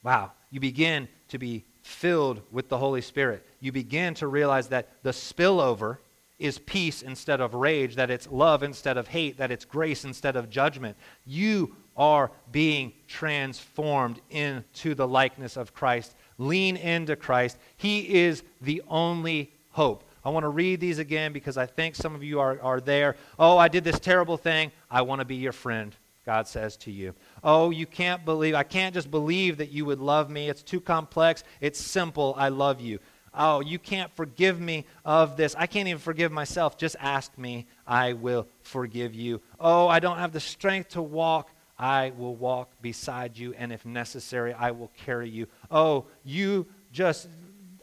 Wow. 0.02 0.32
You 0.50 0.60
begin 0.60 1.08
to 1.28 1.38
be 1.38 1.64
filled 1.82 2.42
with 2.52 2.68
the 2.68 2.78
Holy 2.78 3.00
Spirit. 3.00 3.46
You 3.60 3.72
begin 3.72 4.14
to 4.14 4.26
realize 4.26 4.68
that 4.68 4.88
the 5.02 5.10
spillover 5.10 5.98
is 6.38 6.58
peace 6.58 7.00
instead 7.00 7.40
of 7.40 7.54
rage, 7.54 7.96
that 7.96 8.10
it's 8.10 8.28
love 8.30 8.62
instead 8.62 8.98
of 8.98 9.08
hate, 9.08 9.38
that 9.38 9.50
it's 9.50 9.64
grace 9.64 10.04
instead 10.04 10.36
of 10.36 10.50
judgment. 10.50 10.96
You 11.24 11.74
are 11.96 12.30
being 12.52 12.92
transformed 13.08 14.20
into 14.30 14.94
the 14.94 15.06
likeness 15.06 15.56
of 15.56 15.74
Christ. 15.74 16.14
Lean 16.38 16.76
into 16.76 17.16
Christ. 17.16 17.58
He 17.76 18.16
is 18.22 18.42
the 18.60 18.82
only 18.88 19.52
hope. 19.70 20.04
I 20.24 20.30
want 20.30 20.44
to 20.44 20.48
read 20.48 20.80
these 20.80 20.98
again 20.98 21.32
because 21.32 21.56
I 21.56 21.66
think 21.66 21.94
some 21.94 22.14
of 22.14 22.24
you 22.24 22.40
are, 22.40 22.60
are 22.60 22.80
there. 22.80 23.16
Oh, 23.38 23.56
I 23.56 23.68
did 23.68 23.84
this 23.84 24.00
terrible 24.00 24.36
thing. 24.36 24.72
I 24.90 25.02
want 25.02 25.20
to 25.20 25.24
be 25.24 25.36
your 25.36 25.52
friend, 25.52 25.94
God 26.24 26.48
says 26.48 26.76
to 26.78 26.90
you. 26.90 27.14
Oh, 27.44 27.70
you 27.70 27.86
can't 27.86 28.24
believe, 28.24 28.54
I 28.54 28.64
can't 28.64 28.92
just 28.92 29.10
believe 29.10 29.58
that 29.58 29.70
you 29.70 29.84
would 29.84 30.00
love 30.00 30.28
me. 30.28 30.48
It's 30.48 30.64
too 30.64 30.80
complex. 30.80 31.44
It's 31.60 31.78
simple. 31.78 32.34
I 32.36 32.48
love 32.48 32.80
you. 32.80 32.98
Oh, 33.38 33.60
you 33.60 33.78
can't 33.78 34.10
forgive 34.16 34.60
me 34.60 34.86
of 35.04 35.36
this. 35.36 35.54
I 35.56 35.66
can't 35.66 35.86
even 35.88 36.00
forgive 36.00 36.32
myself. 36.32 36.78
Just 36.78 36.96
ask 36.98 37.36
me. 37.38 37.66
I 37.86 38.14
will 38.14 38.48
forgive 38.62 39.14
you. 39.14 39.42
Oh, 39.60 39.86
I 39.86 40.00
don't 40.00 40.18
have 40.18 40.32
the 40.32 40.40
strength 40.40 40.90
to 40.90 41.02
walk. 41.02 41.50
I 41.78 42.12
will 42.16 42.34
walk 42.34 42.70
beside 42.80 43.36
you, 43.36 43.54
and 43.54 43.72
if 43.72 43.84
necessary, 43.84 44.52
I 44.54 44.70
will 44.70 44.90
carry 44.96 45.28
you. 45.28 45.46
Oh, 45.70 46.06
you 46.24 46.66
just, 46.92 47.28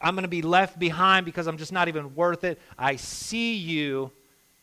I'm 0.01 0.15
going 0.15 0.23
to 0.23 0.29
be 0.29 0.41
left 0.41 0.79
behind 0.79 1.25
because 1.25 1.47
I'm 1.47 1.58
just 1.58 1.71
not 1.71 1.88
even 1.88 2.15
worth 2.15 2.43
it. 2.43 2.60
I 2.77 2.95
see 2.95 3.53
you, 3.56 4.12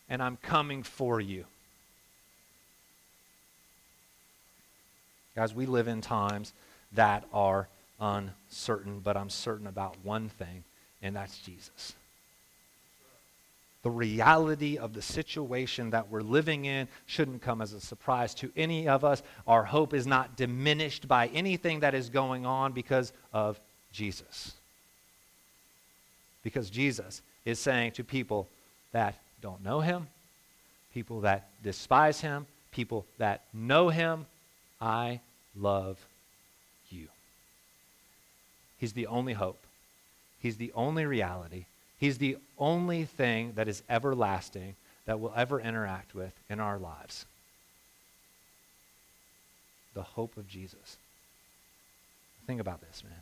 and 0.08 0.22
I'm 0.22 0.36
coming 0.36 0.82
for 0.82 1.20
you. 1.20 1.44
Guys, 5.36 5.54
we 5.54 5.66
live 5.66 5.86
in 5.86 6.00
times 6.00 6.52
that 6.92 7.24
are 7.32 7.68
uncertain, 8.00 8.98
but 8.98 9.16
I'm 9.16 9.30
certain 9.30 9.68
about 9.68 9.96
one 10.02 10.28
thing, 10.28 10.64
and 11.02 11.14
that's 11.14 11.38
Jesus 11.38 11.94
the 13.82 13.90
reality 13.90 14.76
of 14.76 14.92
the 14.92 15.00
situation 15.02 15.90
that 15.90 16.10
we're 16.10 16.20
living 16.20 16.66
in 16.66 16.86
shouldn't 17.06 17.40
come 17.40 17.62
as 17.62 17.72
a 17.72 17.80
surprise 17.80 18.34
to 18.34 18.52
any 18.56 18.86
of 18.86 19.04
us. 19.04 19.22
Our 19.46 19.64
hope 19.64 19.94
is 19.94 20.06
not 20.06 20.36
diminished 20.36 21.08
by 21.08 21.28
anything 21.28 21.80
that 21.80 21.94
is 21.94 22.10
going 22.10 22.44
on 22.44 22.72
because 22.72 23.12
of 23.32 23.58
Jesus. 23.92 24.52
Because 26.42 26.68
Jesus 26.68 27.22
is 27.44 27.58
saying 27.58 27.92
to 27.92 28.04
people 28.04 28.48
that 28.92 29.14
don't 29.40 29.64
know 29.64 29.80
him, 29.80 30.08
people 30.92 31.22
that 31.22 31.48
despise 31.62 32.20
him, 32.20 32.46
people 32.72 33.06
that 33.18 33.44
know 33.54 33.88
him, 33.88 34.26
I 34.80 35.20
love 35.56 35.98
you. 36.90 37.08
He's 38.78 38.92
the 38.92 39.06
only 39.06 39.32
hope. 39.32 39.62
He's 40.38 40.56
the 40.56 40.72
only 40.74 41.06
reality. 41.06 41.64
He's 42.00 42.16
the 42.16 42.38
only 42.56 43.04
thing 43.04 43.52
that 43.56 43.68
is 43.68 43.82
everlasting 43.88 44.74
that 45.04 45.20
we'll 45.20 45.34
ever 45.36 45.60
interact 45.60 46.14
with 46.14 46.32
in 46.48 46.58
our 46.58 46.78
lives. 46.78 47.26
The 49.92 50.02
hope 50.02 50.38
of 50.38 50.48
Jesus. 50.48 50.96
Think 52.46 52.58
about 52.58 52.80
this, 52.80 53.04
man. 53.04 53.20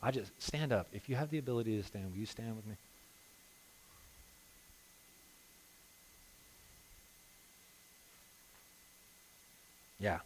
I 0.00 0.12
just 0.12 0.30
stand 0.40 0.72
up. 0.72 0.86
If 0.92 1.08
you 1.08 1.16
have 1.16 1.30
the 1.30 1.38
ability 1.38 1.76
to 1.76 1.82
stand, 1.82 2.08
will 2.08 2.18
you 2.18 2.24
stand 2.24 2.54
with 2.54 2.66
me? 2.68 2.76
Yeah. 9.98 10.20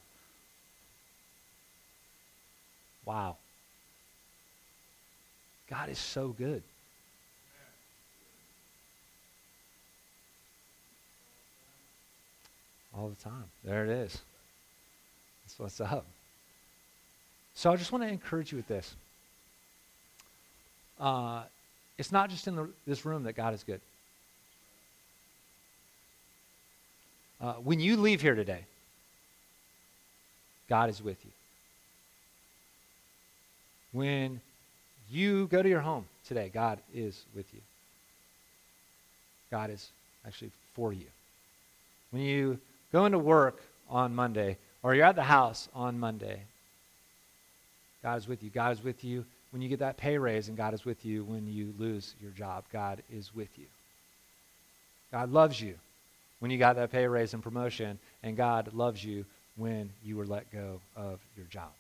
Wow. 3.07 3.38
God 5.71 5.88
is 5.88 5.99
so 5.99 6.29
good. 6.37 6.62
All 12.98 13.08
the 13.08 13.22
time. 13.22 13.44
There 13.64 13.84
it 13.84 13.90
is. 13.90 14.20
That's 15.44 15.58
what's 15.58 15.80
up. 15.80 16.04
So 17.54 17.72
I 17.72 17.76
just 17.76 17.92
want 17.92 18.04
to 18.04 18.08
encourage 18.08 18.52
you 18.52 18.56
with 18.56 18.68
this. 18.68 18.94
Uh, 20.98 21.42
it's 21.96 22.12
not 22.12 22.28
just 22.30 22.48
in 22.48 22.56
the, 22.56 22.68
this 22.87 23.04
room 23.04 23.22
that 23.24 23.34
God 23.34 23.54
is 23.54 23.62
good. 23.62 23.80
Uh, 27.40 27.54
when 27.54 27.78
you 27.78 27.96
leave 27.96 28.20
here 28.20 28.34
today, 28.34 28.64
God 30.68 30.90
is 30.90 31.02
with 31.02 31.24
you. 31.24 31.30
When 33.92 34.40
you 35.11 35.46
go 35.46 35.62
to 35.62 35.68
your 35.68 35.80
home 35.80 36.06
today, 36.26 36.50
God 36.52 36.80
is 36.92 37.24
with 37.34 37.46
you. 37.54 37.61
God 39.50 39.70
is 39.70 39.88
actually 40.26 40.50
for 40.74 40.92
you. 40.92 41.06
When 42.11 42.22
you 42.22 42.58
going 42.92 43.12
to 43.12 43.18
work 43.18 43.62
on 43.88 44.14
Monday, 44.14 44.57
or 44.83 44.94
you're 44.94 45.05
at 45.05 45.16
the 45.16 45.22
house 45.22 45.68
on 45.74 45.98
Monday, 45.98 46.42
God 48.03 48.18
is 48.18 48.29
with 48.29 48.42
you. 48.42 48.51
God 48.51 48.72
is 48.72 48.83
with 48.83 49.05
you 49.05 49.24
when 49.51 49.62
you 49.62 49.68
get 49.68 49.81
that 49.81 49.96
pay 49.96 50.18
raise, 50.18 50.48
and 50.48 50.57
God 50.57 50.74
is 50.74 50.85
with 50.85 51.05
you 51.05 51.24
when 51.24 51.46
you 51.46 51.74
lose 51.79 52.14
your 52.20 52.31
job. 52.33 52.64
God 52.72 53.03
is 53.11 53.35
with 53.35 53.48
you. 53.59 53.66
God 55.11 55.33
loves 55.33 55.61
you 55.61 55.74
when 56.40 56.51
you 56.51 56.59
got 56.59 56.77
that 56.77 56.93
pay 56.93 57.07
raise 57.07 57.34
and 57.34 57.43
promotion, 57.43 57.99
and 58.22 58.36
God 58.36 58.72
loves 58.74 59.03
you 59.03 59.24
when 59.57 59.91
you 60.05 60.16
were 60.16 60.26
let 60.26 60.51
go 60.53 60.80
of 60.97 61.18
your 61.36 61.47
job. 61.47 61.70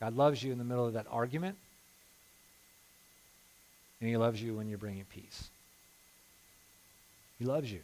God 0.00 0.16
loves 0.16 0.42
you 0.42 0.52
in 0.52 0.58
the 0.58 0.64
middle 0.64 0.86
of 0.86 0.94
that 0.94 1.06
argument, 1.10 1.56
and 4.00 4.10
He 4.10 4.16
loves 4.16 4.42
you 4.42 4.56
when 4.56 4.68
you're 4.68 4.78
bringing 4.78 5.04
peace. 5.04 5.48
He 7.38 7.44
loves 7.44 7.72
you. 7.72 7.80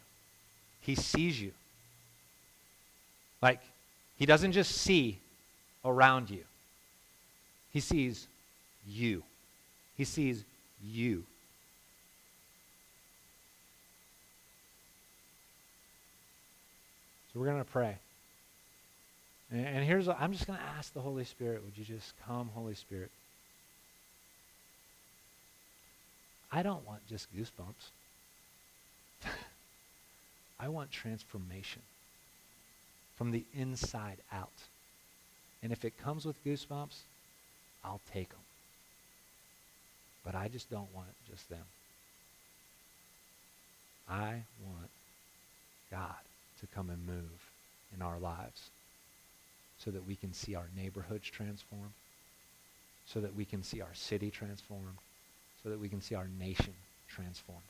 He 0.81 0.95
sees 0.95 1.39
you. 1.41 1.51
Like, 3.41 3.61
he 4.17 4.25
doesn't 4.25 4.51
just 4.51 4.71
see 4.71 5.19
around 5.85 6.29
you, 6.29 6.43
he 7.71 7.79
sees 7.79 8.27
you. 8.87 9.23
He 9.95 10.05
sees 10.05 10.45
you. 10.81 11.23
So 17.33 17.39
we're 17.39 17.47
going 17.47 17.57
to 17.57 17.69
pray. 17.69 17.97
And, 19.51 19.83
here's, 19.83 20.07
I'm 20.07 20.31
just 20.31 20.47
going 20.47 20.57
to 20.57 20.65
ask 20.77 20.93
the 20.93 21.01
Holy 21.01 21.25
Spirit, 21.25 21.63
would 21.65 21.77
you 21.77 21.83
just 21.83 22.13
come, 22.25 22.49
Holy 22.53 22.75
Spirit? 22.75 23.11
I 26.51 26.63
don't 26.63 26.87
want 26.87 27.05
just 27.07 27.27
goosebumps. 27.35 27.91
I 30.59 30.67
want 30.67 30.91
transformation 30.91 31.81
from 33.15 33.31
the 33.31 33.45
inside 33.53 34.17
out. 34.31 34.49
And 35.61 35.71
if 35.71 35.85
it 35.85 35.97
comes 35.97 36.25
with 36.25 36.43
goosebumps, 36.45 36.95
I'll 37.83 38.01
take 38.13 38.29
them. 38.29 38.39
But 40.25 40.35
I 40.35 40.47
just 40.47 40.69
don't 40.69 40.93
want 40.93 41.07
just 41.29 41.49
them. 41.49 41.63
I 44.09 44.43
want 44.65 44.89
God 45.91 46.15
to 46.61 46.67
come 46.67 46.89
and 46.89 47.05
move 47.05 47.51
in 47.95 48.01
our 48.01 48.19
lives 48.19 48.69
so 49.77 49.91
that 49.91 50.05
we 50.05 50.15
can 50.15 50.33
see 50.33 50.55
our 50.55 50.67
neighborhoods 50.75 51.29
transformed, 51.29 51.93
so 53.05 53.21
that 53.21 53.35
we 53.35 53.45
can 53.45 53.63
see 53.63 53.81
our 53.81 53.93
city 53.93 54.29
transformed, 54.29 54.97
so 55.63 55.69
that 55.69 55.79
we 55.79 55.87
can 55.87 56.01
see 56.01 56.15
our 56.15 56.27
nation 56.39 56.73
transformed. 57.07 57.63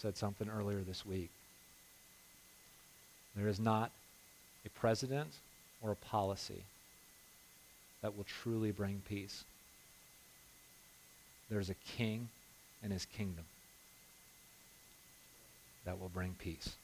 Said 0.00 0.16
something 0.16 0.48
earlier 0.48 0.80
this 0.80 1.04
week. 1.04 1.30
There 3.36 3.48
is 3.48 3.60
not 3.60 3.90
a 4.64 4.70
president 4.70 5.28
or 5.82 5.92
a 5.92 5.96
policy 5.96 6.62
that 8.00 8.16
will 8.16 8.24
truly 8.24 8.70
bring 8.70 9.02
peace. 9.06 9.44
There's 11.50 11.68
a 11.68 11.74
king 11.96 12.28
and 12.82 12.92
his 12.92 13.04
kingdom 13.04 13.44
that 15.84 16.00
will 16.00 16.08
bring 16.08 16.34
peace. 16.38 16.76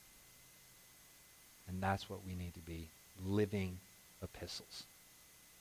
And 1.69 1.83
that's 1.83 2.11
what 2.11 2.21
we 2.27 2.35
need 2.35 2.53
to 2.55 2.61
be 2.61 2.87
living 3.25 3.79
epistles, 4.23 4.85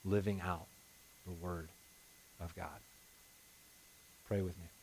living 0.03 0.41
out 0.41 0.65
the 1.25 1.33
word 1.33 1.69
of 2.41 2.53
God. 2.55 2.79
Pray 4.27 4.41
with 4.41 4.57
me. 4.57 4.74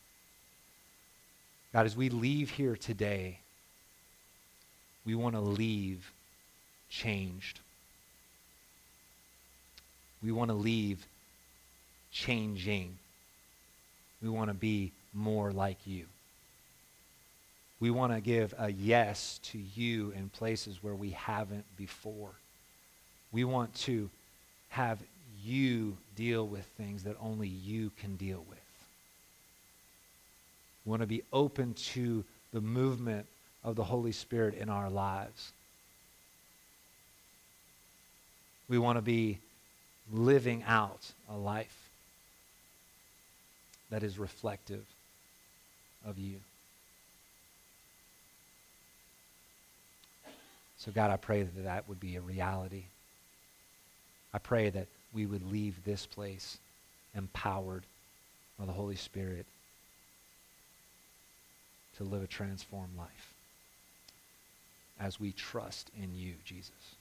God, 1.73 1.87
as 1.87 1.97
we 1.97 2.09
leave 2.09 2.51
here 2.51 2.75
today, 2.75 3.39
we 5.05 5.15
want 5.15 5.35
to 5.35 5.41
leave 5.41 6.11
changed. 6.89 7.59
We 10.23 10.31
want 10.31 10.49
to 10.51 10.55
leave 10.55 11.05
changing. 12.11 12.97
We 14.21 14.29
want 14.29 14.49
to 14.49 14.53
be 14.53 14.91
more 15.13 15.51
like 15.51 15.77
you. 15.85 16.05
We 17.79 17.89
want 17.89 18.13
to 18.13 18.21
give 18.21 18.53
a 18.57 18.71
yes 18.71 19.39
to 19.45 19.57
you 19.57 20.11
in 20.11 20.29
places 20.29 20.81
where 20.81 20.95
we 20.95 21.09
haven't 21.09 21.65
before. 21.75 22.29
We 23.31 23.43
want 23.43 23.73
to 23.81 24.09
have 24.69 24.99
you 25.43 25.97
deal 26.15 26.47
with 26.47 26.65
things 26.77 27.03
that 27.03 27.17
only 27.19 27.47
you 27.47 27.91
can 27.99 28.15
deal 28.15 28.45
with. 28.47 28.62
We 30.85 30.89
want 30.89 31.01
to 31.01 31.07
be 31.07 31.23
open 31.31 31.73
to 31.73 32.23
the 32.51 32.61
movement 32.61 33.25
of 33.63 33.75
the 33.75 33.83
Holy 33.83 34.11
Spirit 34.11 34.55
in 34.55 34.69
our 34.69 34.89
lives. 34.89 35.51
We 38.67 38.77
want 38.77 38.97
to 38.97 39.01
be 39.01 39.39
living 40.11 40.63
out 40.67 41.11
a 41.29 41.35
life 41.35 41.89
that 43.89 44.03
is 44.03 44.17
reflective 44.17 44.83
of 46.05 46.17
you. 46.17 46.37
So, 50.77 50.91
God, 50.91 51.11
I 51.11 51.17
pray 51.17 51.43
that 51.43 51.63
that 51.63 51.87
would 51.87 51.99
be 51.99 52.17
a 52.17 52.21
reality. 52.21 52.83
I 54.33 54.39
pray 54.39 54.69
that 54.69 54.87
we 55.13 55.25
would 55.25 55.49
leave 55.49 55.81
this 55.85 56.05
place 56.05 56.57
empowered 57.15 57.83
by 58.59 58.65
the 58.65 58.73
Holy 58.73 58.97
Spirit 58.97 59.45
to 61.97 62.03
live 62.03 62.23
a 62.23 62.27
transformed 62.27 62.97
life 62.97 63.33
as 64.99 65.19
we 65.19 65.31
trust 65.31 65.91
in 65.95 66.15
you, 66.15 66.35
Jesus. 66.45 66.92